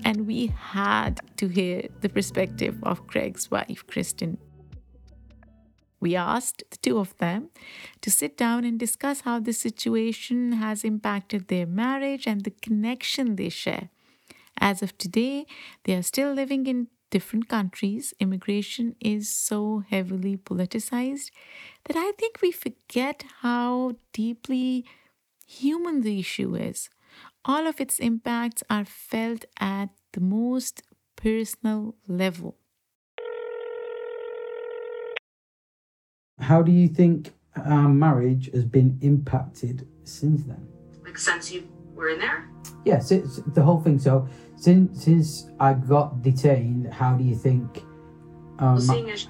And 0.04 0.26
we 0.26 0.48
had 0.48 1.20
to 1.36 1.46
hear 1.46 1.86
the 2.00 2.08
perspective 2.08 2.76
of 2.82 3.06
Craig's 3.06 3.48
wife, 3.48 3.86
Kristen. 3.86 4.38
We 6.00 6.16
asked 6.16 6.64
the 6.68 6.78
two 6.78 6.98
of 6.98 7.16
them 7.18 7.50
to 8.00 8.10
sit 8.10 8.36
down 8.36 8.64
and 8.64 8.76
discuss 8.76 9.20
how 9.20 9.38
the 9.38 9.52
situation 9.52 10.50
has 10.64 10.82
impacted 10.82 11.46
their 11.46 11.66
marriage 11.66 12.26
and 12.26 12.40
the 12.42 12.50
connection 12.50 13.36
they 13.36 13.50
share. 13.50 13.90
As 14.58 14.82
of 14.82 14.98
today, 14.98 15.46
they 15.84 15.94
are 15.94 16.02
still 16.02 16.32
living 16.32 16.66
in 16.66 16.88
different 17.14 17.48
countries. 17.48 18.12
Immigration 18.18 18.96
is 19.00 19.28
so 19.28 19.84
heavily 19.88 20.36
politicized 20.36 21.30
that 21.84 21.96
I 21.96 22.10
think 22.18 22.42
we 22.42 22.50
forget 22.50 23.22
how 23.42 23.94
deeply 24.12 24.84
human 25.46 26.00
the 26.00 26.18
issue 26.18 26.56
is. 26.56 26.90
All 27.44 27.68
of 27.68 27.80
its 27.80 28.00
impacts 28.00 28.64
are 28.68 28.84
felt 28.84 29.44
at 29.60 29.90
the 30.12 30.20
most 30.20 30.82
personal 31.14 31.94
level. 32.08 32.56
How 36.40 36.62
do 36.62 36.72
you 36.72 36.88
think 36.88 37.32
our 37.54 37.88
marriage 37.88 38.50
has 38.52 38.64
been 38.64 38.98
impacted 39.02 39.86
since 40.02 40.42
then? 40.50 40.66
like 41.04 41.18
since 41.18 41.52
you 41.52 41.62
were 41.94 42.08
in 42.08 42.18
there? 42.18 42.48
Yes, 42.84 43.10
it's 43.10 43.36
the 43.54 43.62
whole 43.62 43.80
thing. 43.80 43.98
So 43.98 44.28
since 44.56 45.04
since 45.04 45.50
I 45.60 45.74
got 45.74 46.22
detained, 46.22 46.92
how 46.92 47.14
do 47.14 47.24
you 47.24 47.34
think? 47.36 47.82
Um, 48.58 48.74
Well, 48.74 48.80
seeing 48.80 49.10
as 49.10 49.26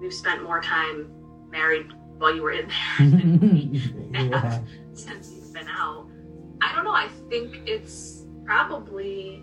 we've 0.00 0.12
spent 0.12 0.42
more 0.42 0.60
time 0.60 1.08
married 1.50 1.86
while 2.18 2.34
you 2.34 2.42
were 2.42 2.52
in 2.52 2.68
there 2.68 3.08
than 3.10 4.30
yeah. 4.30 4.60
since 4.94 5.30
you've 5.32 5.52
been 5.52 5.68
out. 5.68 6.06
I 6.60 6.74
don't 6.74 6.84
know. 6.84 6.92
I 6.92 7.08
think 7.28 7.56
it's 7.66 8.24
probably 8.44 9.42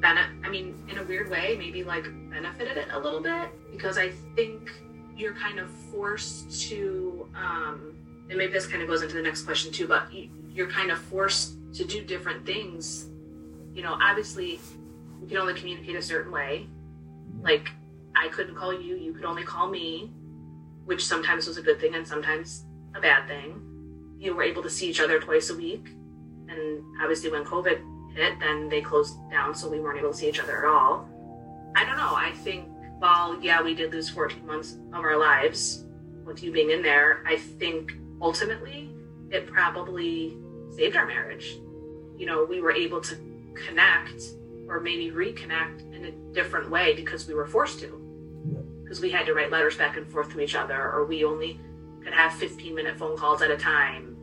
bene- 0.00 0.40
I 0.44 0.48
mean, 0.48 0.74
in 0.90 0.98
a 0.98 1.04
weird 1.04 1.30
way, 1.30 1.56
maybe 1.58 1.84
like 1.84 2.04
benefited 2.30 2.76
it 2.76 2.88
a 2.92 2.98
little 2.98 3.20
bit 3.20 3.50
because 3.70 3.98
I 3.98 4.10
think 4.36 4.70
you're 5.16 5.34
kind 5.34 5.58
of 5.58 5.68
forced 5.70 6.68
to, 6.68 7.28
um, 7.34 7.94
and 8.28 8.38
maybe 8.38 8.52
this 8.52 8.66
kind 8.66 8.82
of 8.82 8.88
goes 8.88 9.02
into 9.02 9.14
the 9.16 9.22
next 9.22 9.42
question 9.42 9.72
too, 9.72 9.86
but 9.88 10.04
you're 10.52 10.70
kind 10.70 10.90
of 10.90 10.98
forced 10.98 11.56
to 11.74 11.84
do 11.84 12.02
different 12.02 12.44
things. 12.46 13.06
You 13.74 13.82
know, 13.82 13.96
obviously, 14.00 14.58
we 15.20 15.28
can 15.28 15.36
only 15.36 15.54
communicate 15.54 15.96
a 15.96 16.02
certain 16.02 16.32
way. 16.32 16.66
Like, 17.40 17.70
I 18.16 18.28
couldn't 18.28 18.56
call 18.56 18.72
you, 18.72 18.96
you 18.96 19.12
could 19.12 19.24
only 19.24 19.44
call 19.44 19.68
me, 19.68 20.10
which 20.84 21.04
sometimes 21.04 21.46
was 21.46 21.56
a 21.56 21.62
good 21.62 21.80
thing 21.80 21.94
and 21.94 22.06
sometimes 22.06 22.64
a 22.94 23.00
bad 23.00 23.28
thing. 23.28 23.60
You 24.18 24.34
were 24.34 24.42
able 24.42 24.62
to 24.62 24.70
see 24.70 24.88
each 24.88 25.00
other 25.00 25.20
twice 25.20 25.50
a 25.50 25.56
week. 25.56 25.88
And 26.48 26.82
obviously, 27.00 27.30
when 27.30 27.44
COVID 27.44 28.14
hit, 28.14 28.40
then 28.40 28.68
they 28.68 28.80
closed 28.80 29.16
down, 29.30 29.54
so 29.54 29.68
we 29.68 29.80
weren't 29.80 29.98
able 29.98 30.10
to 30.10 30.16
see 30.16 30.28
each 30.28 30.40
other 30.40 30.66
at 30.66 30.72
all. 30.72 31.08
I 31.76 31.84
don't 31.84 31.96
know. 31.96 32.14
I 32.14 32.32
think 32.42 32.66
while, 32.98 33.40
yeah, 33.40 33.62
we 33.62 33.74
did 33.74 33.92
lose 33.92 34.08
14 34.08 34.44
months 34.44 34.78
of 34.92 35.04
our 35.04 35.16
lives 35.16 35.84
with 36.24 36.42
you 36.42 36.50
being 36.50 36.70
in 36.70 36.82
there, 36.82 37.22
I 37.26 37.36
think 37.36 37.92
ultimately 38.20 38.90
it 39.30 39.46
probably 39.46 40.36
saved 40.78 40.96
our 40.96 41.06
marriage. 41.06 41.58
You 42.16 42.26
know, 42.26 42.44
we 42.44 42.60
were 42.60 42.72
able 42.72 43.00
to 43.00 43.16
connect 43.54 44.22
or 44.68 44.80
maybe 44.80 45.10
reconnect 45.10 45.92
in 45.94 46.04
a 46.04 46.10
different 46.32 46.70
way 46.70 46.94
because 46.94 47.26
we 47.26 47.34
were 47.34 47.46
forced 47.46 47.80
to. 47.80 47.88
Because 48.82 49.00
we 49.00 49.10
had 49.10 49.26
to 49.26 49.34
write 49.34 49.50
letters 49.50 49.76
back 49.76 49.96
and 49.96 50.06
forth 50.06 50.32
to 50.32 50.40
each 50.40 50.54
other, 50.54 50.80
or 50.92 51.04
we 51.04 51.24
only 51.24 51.60
could 52.02 52.12
have 52.12 52.32
15 52.34 52.74
minute 52.74 52.96
phone 52.96 53.16
calls 53.16 53.42
at 53.42 53.50
a 53.50 53.56
time, 53.56 54.16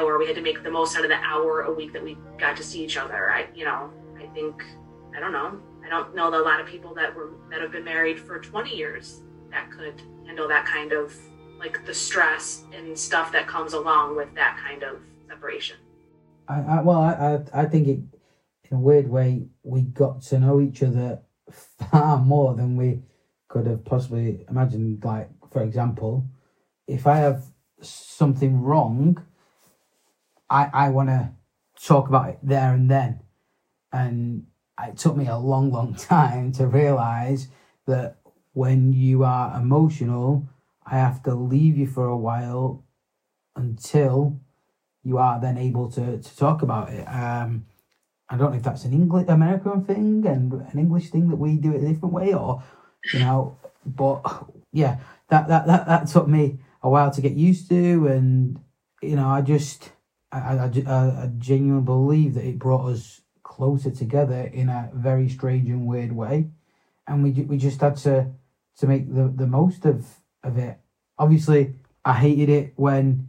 or 0.00 0.18
we 0.18 0.26
had 0.26 0.34
to 0.36 0.42
make 0.42 0.62
the 0.62 0.70
most 0.70 0.96
out 0.96 1.04
of 1.04 1.10
the 1.10 1.16
hour 1.16 1.62
a 1.62 1.72
week 1.72 1.92
that 1.92 2.02
we 2.02 2.16
got 2.38 2.56
to 2.56 2.62
see 2.62 2.82
each 2.82 2.96
other. 2.96 3.30
I, 3.30 3.46
you 3.54 3.64
know, 3.64 3.90
I 4.16 4.26
think, 4.34 4.64
I 5.14 5.20
don't 5.20 5.32
know. 5.32 5.60
I 5.84 5.88
don't 5.90 6.14
know 6.14 6.28
a 6.28 6.42
lot 6.42 6.60
of 6.60 6.66
people 6.66 6.94
that 6.94 7.14
were 7.14 7.32
that 7.50 7.60
have 7.60 7.70
been 7.70 7.84
married 7.84 8.18
for 8.18 8.40
20 8.40 8.74
years 8.74 9.20
that 9.50 9.70
could 9.70 10.00
handle 10.26 10.48
that 10.48 10.64
kind 10.64 10.92
of 10.92 11.14
like 11.58 11.84
the 11.84 11.94
stress 11.94 12.64
and 12.72 12.98
stuff 12.98 13.30
that 13.32 13.46
comes 13.46 13.74
along 13.74 14.16
with 14.16 14.34
that 14.34 14.58
kind 14.66 14.82
of 14.82 14.98
separation. 15.28 15.76
I, 16.48 16.60
I 16.60 16.82
well, 16.82 17.00
I, 17.00 17.12
I 17.12 17.62
I 17.62 17.66
think 17.66 17.88
it 17.88 18.00
in 18.70 18.76
a 18.76 18.80
weird 18.80 19.08
way 19.08 19.46
we 19.62 19.82
got 19.82 20.22
to 20.22 20.38
know 20.38 20.60
each 20.60 20.82
other 20.82 21.20
far 21.90 22.18
more 22.34 22.54
than 22.54 22.76
we 22.76 23.02
could 23.48 23.66
have 23.66 23.84
possibly 23.84 24.44
imagined. 24.48 25.04
Like 25.04 25.30
for 25.50 25.62
example, 25.62 26.26
if 26.86 27.06
I 27.06 27.16
have 27.16 27.44
something 27.80 28.60
wrong, 28.60 29.22
I 30.50 30.70
I 30.72 30.88
want 30.90 31.08
to 31.08 31.30
talk 31.82 32.08
about 32.08 32.28
it 32.30 32.38
there 32.42 32.72
and 32.72 32.90
then, 32.90 33.20
and 33.92 34.46
it 34.82 34.96
took 34.96 35.16
me 35.16 35.26
a 35.26 35.36
long, 35.36 35.70
long 35.70 35.94
time 36.14 36.52
to 36.52 36.66
realize 36.66 37.48
that 37.86 38.18
when 38.52 38.92
you 38.92 39.24
are 39.24 39.60
emotional, 39.60 40.48
I 40.86 40.98
have 40.98 41.22
to 41.24 41.34
leave 41.34 41.76
you 41.76 41.86
for 41.86 42.06
a 42.06 42.16
while 42.16 42.84
until 43.56 44.40
you 45.04 45.18
are 45.18 45.38
then 45.38 45.58
able 45.58 45.90
to, 45.92 46.18
to 46.18 46.36
talk 46.36 46.62
about 46.62 46.90
it. 46.90 47.04
Um, 47.04 47.66
I 48.28 48.36
don't 48.36 48.50
know 48.50 48.56
if 48.56 48.62
that's 48.62 48.84
an 48.84 48.92
English 48.92 49.26
American 49.28 49.84
thing 49.84 50.26
and 50.26 50.52
an 50.52 50.78
English 50.78 51.10
thing 51.10 51.28
that 51.28 51.36
we 51.36 51.56
do 51.56 51.72
it 51.72 51.82
a 51.82 51.88
different 51.88 52.14
way, 52.14 52.32
or 52.32 52.62
you 53.12 53.20
know, 53.20 53.58
but 53.84 54.22
yeah, 54.72 54.96
that 55.28 55.46
that 55.48 55.66
that, 55.66 55.86
that 55.86 56.06
took 56.08 56.26
me 56.26 56.58
a 56.82 56.88
while 56.88 57.10
to 57.10 57.20
get 57.20 57.32
used 57.32 57.68
to, 57.68 58.06
and 58.08 58.58
you 59.02 59.16
know, 59.16 59.28
I 59.28 59.42
just 59.42 59.92
I 60.32 60.38
I, 60.38 60.64
I, 60.64 61.30
genuinely 61.38 61.84
believe 61.84 62.34
that 62.34 62.44
it 62.46 62.58
brought 62.58 62.86
us 62.86 63.20
closer 63.42 63.90
together 63.90 64.50
in 64.52 64.70
a 64.70 64.90
very 64.94 65.28
strange 65.28 65.68
and 65.68 65.86
weird 65.86 66.12
way, 66.12 66.48
and 67.06 67.22
we 67.22 67.30
we 67.30 67.58
just 67.58 67.82
had 67.82 67.96
to 67.98 68.30
to 68.78 68.86
make 68.86 69.14
the 69.14 69.28
the 69.28 69.46
most 69.46 69.84
of 69.84 70.06
of 70.42 70.56
it. 70.56 70.78
Obviously, 71.18 71.74
I 72.06 72.14
hated 72.14 72.48
it 72.48 72.72
when 72.76 73.28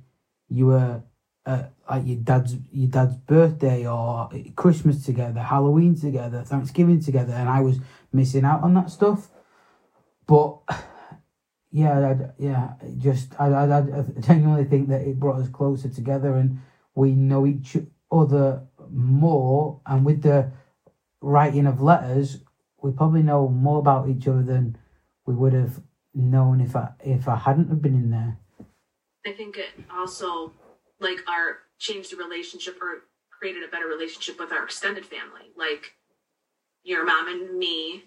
you 0.49 0.67
were 0.67 1.03
Uh, 1.45 1.49
at 1.51 1.71
like 1.89 2.07
your 2.07 2.17
dad's 2.17 2.55
your 2.71 2.89
dad's 2.89 3.15
birthday 3.15 3.85
or 3.87 4.29
Christmas 4.55 5.05
together, 5.05 5.41
Halloween 5.41 5.95
together, 5.95 6.41
Thanksgiving 6.41 6.99
together, 6.99 7.33
and 7.33 7.47
I 7.47 7.61
was 7.61 7.79
missing 8.11 8.45
out 8.45 8.63
on 8.63 8.73
that 8.73 8.89
stuff. 8.89 9.29
But 10.25 10.57
yeah, 11.71 11.99
I, 11.99 12.29
yeah, 12.39 12.73
just 12.97 13.39
I, 13.39 13.47
I, 13.47 13.77
I 13.77 14.03
genuinely 14.21 14.65
think 14.65 14.89
that 14.89 15.01
it 15.01 15.19
brought 15.19 15.39
us 15.39 15.49
closer 15.49 15.89
together, 15.89 16.35
and 16.35 16.61
we 16.95 17.11
know 17.11 17.45
each 17.45 17.77
other 18.11 18.63
more. 18.89 19.81
And 19.85 20.03
with 20.03 20.23
the 20.23 20.51
writing 21.21 21.67
of 21.67 21.81
letters, 21.81 22.39
we 22.81 22.91
probably 22.91 23.21
know 23.21 23.47
more 23.47 23.79
about 23.79 24.09
each 24.09 24.27
other 24.27 24.43
than 24.43 24.77
we 25.25 25.35
would 25.35 25.53
have 25.53 25.81
known 26.15 26.61
if 26.61 26.75
I 26.75 26.89
if 27.01 27.27
I 27.27 27.35
hadn't 27.35 27.69
have 27.69 27.81
been 27.81 27.95
in 27.95 28.09
there. 28.11 28.37
I 29.27 29.33
think 29.33 29.57
it 29.57 29.69
also 29.91 30.53
like 30.99 31.19
our 31.27 31.59
changed 31.77 32.11
the 32.11 32.17
relationship 32.17 32.81
or 32.81 33.03
created 33.29 33.63
a 33.63 33.67
better 33.67 33.87
relationship 33.87 34.39
with 34.39 34.51
our 34.51 34.63
extended 34.63 35.05
family. 35.05 35.51
Like 35.57 35.93
your 36.83 37.05
mom 37.05 37.27
and 37.27 37.57
me. 37.57 38.05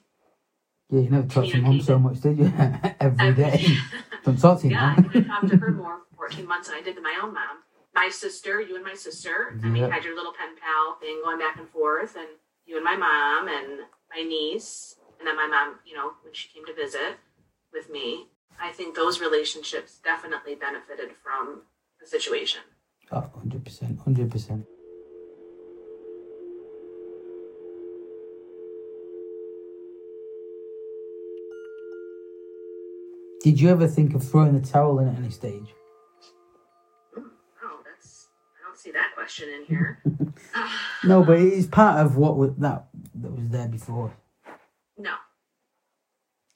Yeah, 0.90 1.00
you 1.00 1.10
never 1.10 1.28
talked 1.28 1.50
to 1.50 1.60
mom 1.60 1.80
so 1.80 1.98
much, 1.98 2.20
did 2.20 2.38
you? 2.38 2.52
Every 3.00 3.34
day. 3.34 3.66
Don't 4.24 4.40
talk 4.40 4.60
to 4.60 4.68
your 4.68 4.78
yeah, 4.78 4.94
I 4.96 5.02
could 5.02 5.26
to 5.50 5.56
her 5.56 5.70
more 5.72 6.00
for 6.10 6.28
14 6.28 6.46
months 6.46 6.68
than 6.68 6.78
I 6.78 6.82
did 6.82 6.96
to 6.96 7.02
my 7.02 7.18
own 7.22 7.34
mom. 7.34 7.58
My 7.94 8.08
sister, 8.10 8.60
you 8.60 8.76
and 8.76 8.84
my 8.84 8.94
sister. 8.94 9.58
I 9.62 9.66
mean, 9.66 9.76
you 9.76 9.90
had 9.90 10.04
your 10.04 10.14
little 10.14 10.32
pen 10.32 10.54
pal 10.60 10.98
thing 11.00 11.20
going 11.24 11.38
back 11.38 11.58
and 11.58 11.68
forth, 11.68 12.16
and 12.16 12.28
you 12.64 12.76
and 12.76 12.84
my 12.84 12.96
mom 12.96 13.48
and 13.48 13.80
my 14.14 14.22
niece, 14.22 14.96
and 15.18 15.26
then 15.26 15.36
my 15.36 15.46
mom, 15.46 15.80
you 15.84 15.96
know, 15.96 16.12
when 16.22 16.32
she 16.32 16.48
came 16.48 16.64
to 16.66 16.74
visit 16.74 17.18
with 17.72 17.90
me. 17.90 18.26
I 18.60 18.72
think 18.72 18.94
those 18.94 19.20
relationships 19.20 19.98
definitely 20.02 20.54
benefited 20.54 21.10
from 21.22 21.62
the 22.00 22.06
situation. 22.06 22.62
Oh, 23.10 23.30
100%. 23.46 23.96
100%. 24.04 24.66
Did 33.42 33.60
you 33.60 33.68
ever 33.70 33.86
think 33.86 34.14
of 34.14 34.28
throwing 34.28 34.60
the 34.60 34.66
towel 34.66 34.98
in 34.98 35.08
at 35.08 35.16
any 35.16 35.30
stage? 35.30 35.74
Oh, 37.16 37.78
that's 37.84 38.26
I 38.60 38.66
don't 38.66 38.78
see 38.78 38.90
that 38.90 39.14
question 39.14 39.48
in 39.48 39.64
here. 39.64 40.02
No, 41.04 41.22
but 41.22 41.38
it 41.38 41.52
is 41.52 41.68
part 41.68 42.04
of 42.04 42.16
what 42.16 42.36
was 42.36 42.50
that 42.56 42.88
that 43.14 43.30
was 43.30 43.48
there 43.50 43.68
before. 43.68 44.12
no. 44.98 45.14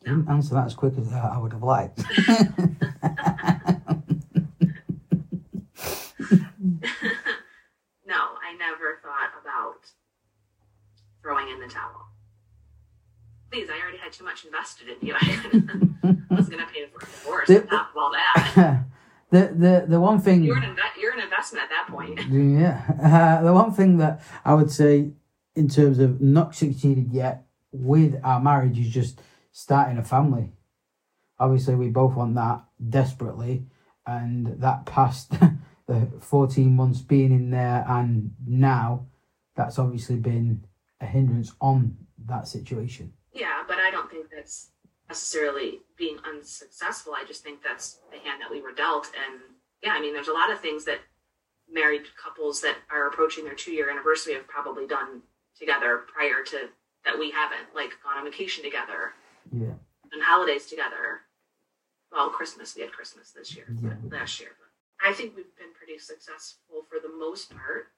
You 0.04 0.16
didn't 0.16 0.28
answer 0.28 0.54
that 0.54 0.66
as 0.66 0.74
quick 0.74 0.94
as 0.98 1.12
I 1.12 1.38
would 1.38 1.52
have 1.52 1.62
liked. 1.62 1.98
no, 1.98 2.04
I 8.08 8.52
never 8.58 8.98
thought 9.00 9.30
about 9.40 9.86
throwing 11.22 11.41
in 11.52 11.60
the 11.60 11.72
towel. 11.72 12.08
Please, 13.50 13.68
I 13.68 13.80
already 13.82 13.98
had 13.98 14.12
too 14.12 14.24
much 14.24 14.44
invested 14.44 14.88
in 14.88 15.06
you. 15.06 15.14
I 15.20 16.34
was 16.34 16.48
going 16.48 16.64
to 16.64 16.72
pay 16.72 16.86
for 16.86 17.42
a 17.42 17.46
divorce 17.46 17.50
on 17.50 17.66
top 17.66 17.90
of 17.90 17.96
all 17.96 18.12
that. 18.12 18.84
the 19.30 19.52
the 19.54 19.84
the 19.88 20.00
one 20.00 20.20
thing 20.20 20.42
You're 20.42 20.56
an, 20.56 20.74
inve- 20.74 21.00
you're 21.00 21.12
an 21.12 21.20
investment 21.20 21.64
at 21.64 21.70
that 21.70 21.86
point. 21.88 22.20
Yeah. 22.30 22.82
Uh, 23.02 23.42
the 23.42 23.52
one 23.52 23.72
thing 23.72 23.98
that 23.98 24.22
I 24.44 24.54
would 24.54 24.70
say 24.70 25.10
in 25.54 25.68
terms 25.68 25.98
of 25.98 26.20
not 26.20 26.54
succeeded 26.54 27.12
yet 27.12 27.44
with 27.72 28.18
our 28.24 28.40
marriage 28.40 28.78
is 28.78 28.88
just 28.88 29.20
starting 29.50 29.98
a 29.98 30.04
family. 30.04 30.52
Obviously, 31.38 31.74
we 31.74 31.88
both 31.88 32.14
want 32.14 32.34
that 32.36 32.64
desperately, 32.88 33.66
and 34.06 34.60
that 34.60 34.86
past 34.86 35.34
the 35.86 36.08
14 36.20 36.74
months 36.74 37.00
being 37.00 37.32
in 37.32 37.50
there 37.50 37.84
and 37.88 38.32
now, 38.46 39.06
that's 39.56 39.78
obviously 39.78 40.16
been 40.16 40.64
a 41.02 41.06
hindrance 41.06 41.52
on 41.60 41.96
that 42.26 42.46
situation. 42.48 43.12
Yeah, 43.34 43.62
but 43.66 43.78
I 43.78 43.90
don't 43.90 44.08
think 44.10 44.28
that's 44.34 44.70
necessarily 45.08 45.80
being 45.98 46.18
unsuccessful. 46.24 47.12
I 47.14 47.24
just 47.26 47.42
think 47.42 47.62
that's 47.62 47.98
the 48.10 48.18
hand 48.18 48.40
that 48.40 48.50
we 48.50 48.62
were 48.62 48.72
dealt. 48.72 49.06
And 49.26 49.40
yeah, 49.82 49.92
I 49.92 50.00
mean, 50.00 50.14
there's 50.14 50.28
a 50.28 50.32
lot 50.32 50.50
of 50.50 50.60
things 50.60 50.84
that 50.84 51.00
married 51.70 52.02
couples 52.22 52.60
that 52.60 52.76
are 52.90 53.08
approaching 53.08 53.44
their 53.44 53.54
two 53.54 53.72
year 53.72 53.90
anniversary 53.90 54.34
have 54.34 54.46
probably 54.46 54.86
done 54.86 55.22
together 55.58 56.02
prior 56.12 56.42
to 56.44 56.68
that 57.04 57.18
we 57.18 57.30
haven't, 57.30 57.74
like 57.74 57.90
gone 58.04 58.18
on 58.18 58.24
vacation 58.30 58.62
together 58.62 59.12
Yeah. 59.52 59.74
and 60.12 60.22
holidays 60.22 60.66
together. 60.66 61.22
Well, 62.12 62.30
Christmas, 62.30 62.76
we 62.76 62.82
had 62.82 62.92
Christmas 62.92 63.32
this 63.32 63.56
year, 63.56 63.66
Yeah. 63.82 63.94
last 64.08 64.38
year. 64.38 64.50
But 64.58 65.08
I 65.08 65.12
think 65.14 65.34
we've 65.34 65.56
been 65.56 65.72
pretty 65.74 65.98
successful 65.98 66.84
for 66.88 66.98
the 67.00 67.08
most 67.08 67.50
part. 67.56 67.88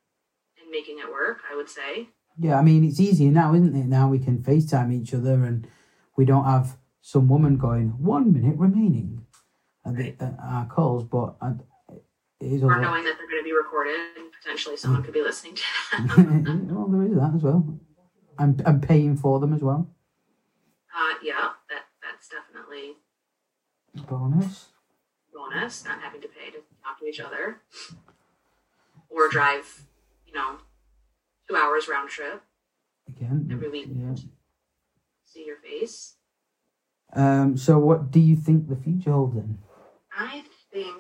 in 0.62 0.71
making 0.71 1.01
it 1.01 1.11
work. 1.11 1.40
I 1.51 1.57
would 1.57 1.69
say. 1.69 2.09
Yeah, 2.38 2.59
I 2.59 2.62
mean 2.62 2.85
it's 2.85 3.01
easier 3.01 3.31
now, 3.31 3.55
isn't 3.55 3.77
it? 3.77 3.87
Now 3.87 4.09
we 4.09 4.18
can 4.18 4.38
FaceTime 4.38 4.92
each 4.92 5.14
other, 5.14 5.44
and 5.44 5.66
we 6.16 6.25
don't 6.25 6.44
have 6.44 6.77
some 7.01 7.29
woman 7.29 7.57
going 7.57 7.90
one 8.03 8.33
minute 8.33 8.57
remaining 8.59 9.25
at, 9.85 9.97
the, 9.97 10.09
at 10.20 10.35
our 10.42 10.66
calls. 10.66 11.05
But 11.05 11.37
I, 11.40 11.53
it 12.40 12.53
is 12.53 12.62
a 12.62 12.66
Or 12.66 12.70
lot. 12.73 12.81
knowing 12.81 13.05
that 13.05 13.16
they're 13.18 13.29
going 13.31 13.42
to 13.42 13.44
be 13.44 13.53
recorded 13.53 13.99
and 14.18 14.33
potentially 14.33 14.77
someone 14.77 15.03
could 15.03 15.14
be 15.14 15.23
listening 15.23 15.55
to 15.55 15.62
them. 16.16 16.68
well, 16.75 16.88
there 16.88 17.03
is 17.05 17.14
that 17.14 17.33
as 17.37 17.42
well. 17.42 17.79
I'm 18.38 18.57
I'm 18.66 18.81
paying 18.81 19.16
for 19.16 19.38
them 19.38 19.53
as 19.55 19.62
well. 19.62 19.88
uh, 20.94 21.14
yeah, 21.23 21.51
that 21.70 21.83
that's 22.03 22.29
definitely 22.29 22.94
Bonus. 24.09 24.70
bonus. 25.33 25.85
Not 25.85 26.01
having 26.01 26.20
to 26.23 26.27
pay 26.29 26.51
to 26.51 26.59
talk 26.83 26.99
to 26.99 27.07
each 27.07 27.20
other 27.20 27.61
or 29.09 29.29
drive, 29.29 29.83
you 30.27 30.33
know, 30.33 30.57
two 31.55 31.61
hours 31.61 31.88
round 31.88 32.09
trip 32.09 32.43
Again. 33.09 33.49
every 33.53 33.69
week. 33.69 33.88
Yeah. 33.88 34.14
See 35.25 35.45
your 35.47 35.57
face. 35.57 36.14
Um. 37.12 37.57
So, 37.57 37.79
what 37.79 38.11
do 38.11 38.21
you 38.21 38.37
think 38.37 38.69
the 38.69 38.77
future 38.77 39.12
holds 39.12 39.35
then? 39.35 39.59
I 40.17 40.43
think. 40.73 40.97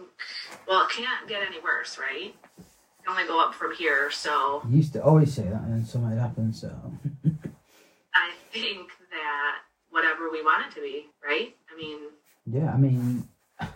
Well, 0.68 0.84
it 0.84 0.90
can't 0.90 1.28
get 1.28 1.42
any 1.46 1.60
worse, 1.60 1.98
right? 1.98 2.34
It 2.58 2.64
can 3.04 3.10
only 3.10 3.26
go 3.26 3.42
up 3.42 3.54
from 3.54 3.74
here. 3.74 4.10
So 4.10 4.62
You 4.68 4.76
used 4.76 4.92
to 4.94 5.02
always 5.04 5.32
say 5.34 5.42
that, 5.44 5.62
and 5.62 5.72
then 5.72 5.84
something 5.84 6.16
happened. 6.16 6.54
So. 6.54 6.68
I 8.14 8.30
think 8.52 8.90
that 9.10 9.56
whatever 9.90 10.30
we 10.30 10.42
want 10.42 10.66
it 10.70 10.74
to 10.76 10.80
be, 10.80 11.06
right? 11.26 11.56
I 11.72 11.76
mean, 11.76 11.98
Yeah, 12.46 12.72
I 12.72 12.76
mean, 12.76 13.28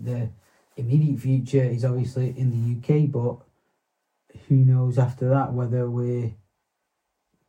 the 0.00 0.28
immediate 0.76 1.20
future 1.20 1.62
is 1.62 1.84
obviously 1.84 2.34
in 2.36 2.50
the 2.50 2.62
UK, 3.04 3.10
but 3.12 3.36
who 4.50 4.56
knows 4.56 4.98
after 4.98 5.28
that 5.28 5.52
whether 5.52 5.88
we're 5.88 6.34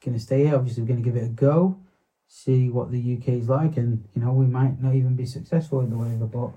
going 0.05 0.13
to 0.13 0.19
stay 0.19 0.45
here? 0.45 0.55
Obviously, 0.55 0.83
we're 0.83 0.89
going 0.89 1.03
to 1.03 1.09
give 1.09 1.17
it 1.17 1.25
a 1.25 1.29
go, 1.29 1.75
see 2.27 2.69
what 2.69 2.91
the 2.91 3.17
UK 3.17 3.29
is 3.29 3.49
like, 3.49 3.75
and 3.75 4.07
you 4.13 4.21
know, 4.21 4.31
we 4.31 4.45
might 4.45 4.79
not 4.79 4.93
even 4.93 5.15
be 5.15 5.25
successful 5.25 5.79
in 5.81 5.89
the 5.89 5.97
whatever, 5.97 6.27
but 6.27 6.51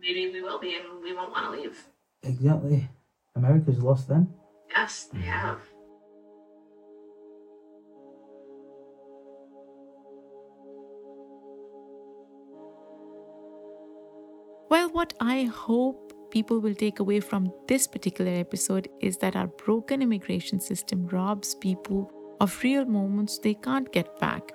maybe 0.00 0.32
we 0.32 0.42
will 0.42 0.58
be, 0.58 0.74
and 0.74 1.00
we 1.00 1.14
won't 1.14 1.30
want 1.30 1.54
to 1.54 1.62
leave. 1.62 1.86
exactly, 2.24 2.88
America's 3.36 3.78
lost 3.78 4.08
them. 4.08 4.34
Yes, 4.68 5.04
they 5.12 5.20
mm. 5.20 5.22
have. 5.22 5.58
Well, 14.68 14.88
what 14.88 15.12
I 15.20 15.44
hope 15.44 16.11
people 16.32 16.60
will 16.60 16.74
take 16.74 16.98
away 16.98 17.20
from 17.20 17.52
this 17.68 17.86
particular 17.86 18.32
episode 18.32 18.88
is 19.00 19.18
that 19.18 19.36
our 19.36 19.46
broken 19.46 20.00
immigration 20.00 20.58
system 20.58 21.06
robs 21.08 21.54
people 21.54 22.10
of 22.40 22.62
real 22.62 22.86
moments 22.86 23.38
they 23.38 23.54
can't 23.54 23.92
get 23.92 24.18
back. 24.18 24.52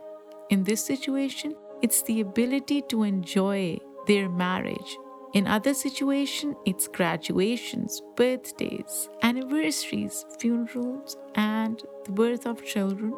In 0.49 0.63
this 0.63 0.83
situation, 0.83 1.55
it's 1.83 2.01
the 2.01 2.21
ability 2.21 2.81
to 2.89 3.03
enjoy 3.03 3.77
their 4.07 4.27
marriage. 4.27 4.97
In 5.33 5.45
other 5.45 5.75
situations, 5.75 6.55
it's 6.65 6.87
graduations, 6.87 8.01
birthdays, 8.15 9.07
anniversaries, 9.21 10.25
funerals, 10.39 11.15
and 11.35 11.83
the 12.05 12.11
birth 12.11 12.47
of 12.47 12.65
children. 12.65 13.13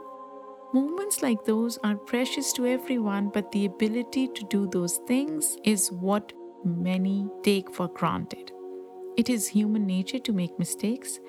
Moments 0.74 1.22
like 1.24 1.46
those 1.46 1.78
are 1.84 1.96
precious 1.96 2.52
to 2.54 2.68
everyone, 2.68 3.30
but 3.30 3.52
the 3.54 3.66
ability 3.66 4.28
to 4.28 4.44
do 4.50 4.68
those 4.68 4.98
things 5.08 5.58
is 5.64 5.92
what 5.94 6.34
many 6.64 7.28
take 7.44 7.74
for 7.74 7.88
granted. 7.88 8.52
It 9.18 9.30
is 9.30 9.48
human 9.48 9.86
nature 9.86 10.20
to 10.20 10.34
make 10.34 10.58
mistakes. 10.58 11.20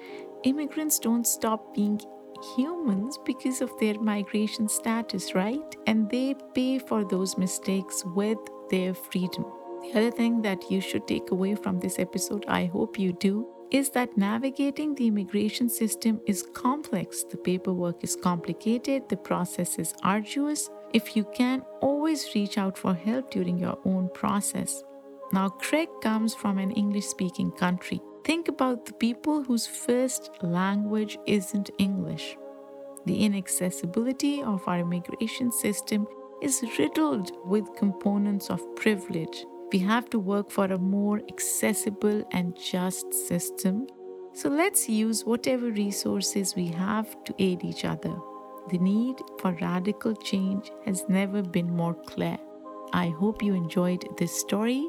Immigrants 0.45 0.99
don't 0.99 1.27
stop 1.27 1.75
being 1.75 2.01
humans 2.57 3.19
because 3.25 3.61
of 3.61 3.71
their 3.79 3.99
migration 4.01 4.69
status, 4.69 5.35
right? 5.35 5.77
And 5.87 6.09
they 6.09 6.35
pay 6.55 6.79
for 6.79 7.05
those 7.05 7.37
mistakes 7.37 8.05
with 8.05 8.39
their 8.71 8.95
freedom. 8.95 9.45
The 9.83 9.91
other 9.99 10.11
thing 10.11 10.43
that 10.43 10.71
you 10.71 10.81
should 10.81 11.09
take 11.09 11.31
away 11.31 11.55
from 11.55 11.81
this 11.81 11.99
episode, 11.99 12.45
I 12.49 12.67
hope 12.67 12.99
you 12.99 13.13
do, 13.13 13.47
is 13.71 13.91
that 13.91 14.17
navigating 14.17 14.95
the 14.95 15.07
immigration 15.07 15.69
system 15.69 16.21
is 16.27 16.43
complex. 16.55 17.25
The 17.25 17.37
paperwork 17.37 18.03
is 18.03 18.17
complicated, 18.17 19.09
the 19.09 19.17
process 19.17 19.79
is 19.79 19.95
arduous. 20.03 20.71
If 20.93 21.17
you 21.17 21.25
can, 21.35 21.63
always 21.81 22.35
reach 22.35 22.59
out 22.59 22.77
for 22.77 22.95
help 22.95 23.31
during 23.31 23.59
your 23.59 23.79
own 23.85 24.11
process. 24.13 24.83
Now, 25.33 25.49
Craig 25.49 25.89
comes 26.03 26.35
from 26.35 26.59
an 26.59 26.73
English 26.73 27.07
speaking 27.07 27.53
country. 27.53 28.01
Think 28.25 28.49
about 28.49 28.85
the 28.85 28.93
people 28.95 29.45
whose 29.45 29.67
first 29.67 30.31
language 30.43 31.17
isn't 31.27 31.71
English. 31.79 32.37
The 33.07 33.25
inaccessibility 33.25 34.43
of 34.43 34.67
our 34.67 34.81
immigration 34.81 35.53
system 35.53 36.07
is 36.43 36.65
riddled 36.79 37.31
with 37.45 37.77
components 37.77 38.51
of 38.51 38.61
privilege. 38.75 39.45
We 39.73 39.79
have 39.81 40.11
to 40.11 40.19
work 40.19 40.51
for 40.51 40.65
a 40.65 40.79
more 40.79 41.21
accessible 41.29 42.25
and 42.33 42.57
just 42.57 43.15
system. 43.15 43.87
So 44.33 44.49
let's 44.49 44.89
use 44.89 45.25
whatever 45.25 45.71
resources 45.71 46.57
we 46.57 46.69
have 46.69 47.23
to 47.25 47.35
aid 47.39 47.65
each 47.65 47.85
other. 47.85 48.15
The 48.71 48.79
need 48.79 49.17
for 49.41 49.53
radical 49.61 50.15
change 50.15 50.71
has 50.87 51.05
never 51.09 51.43
been 51.43 51.71
more 51.71 51.95
clear. 51.95 52.37
I 52.93 53.11
hope 53.11 53.43
you 53.43 53.55
enjoyed 53.55 54.05
this 54.19 54.39
story. 54.39 54.89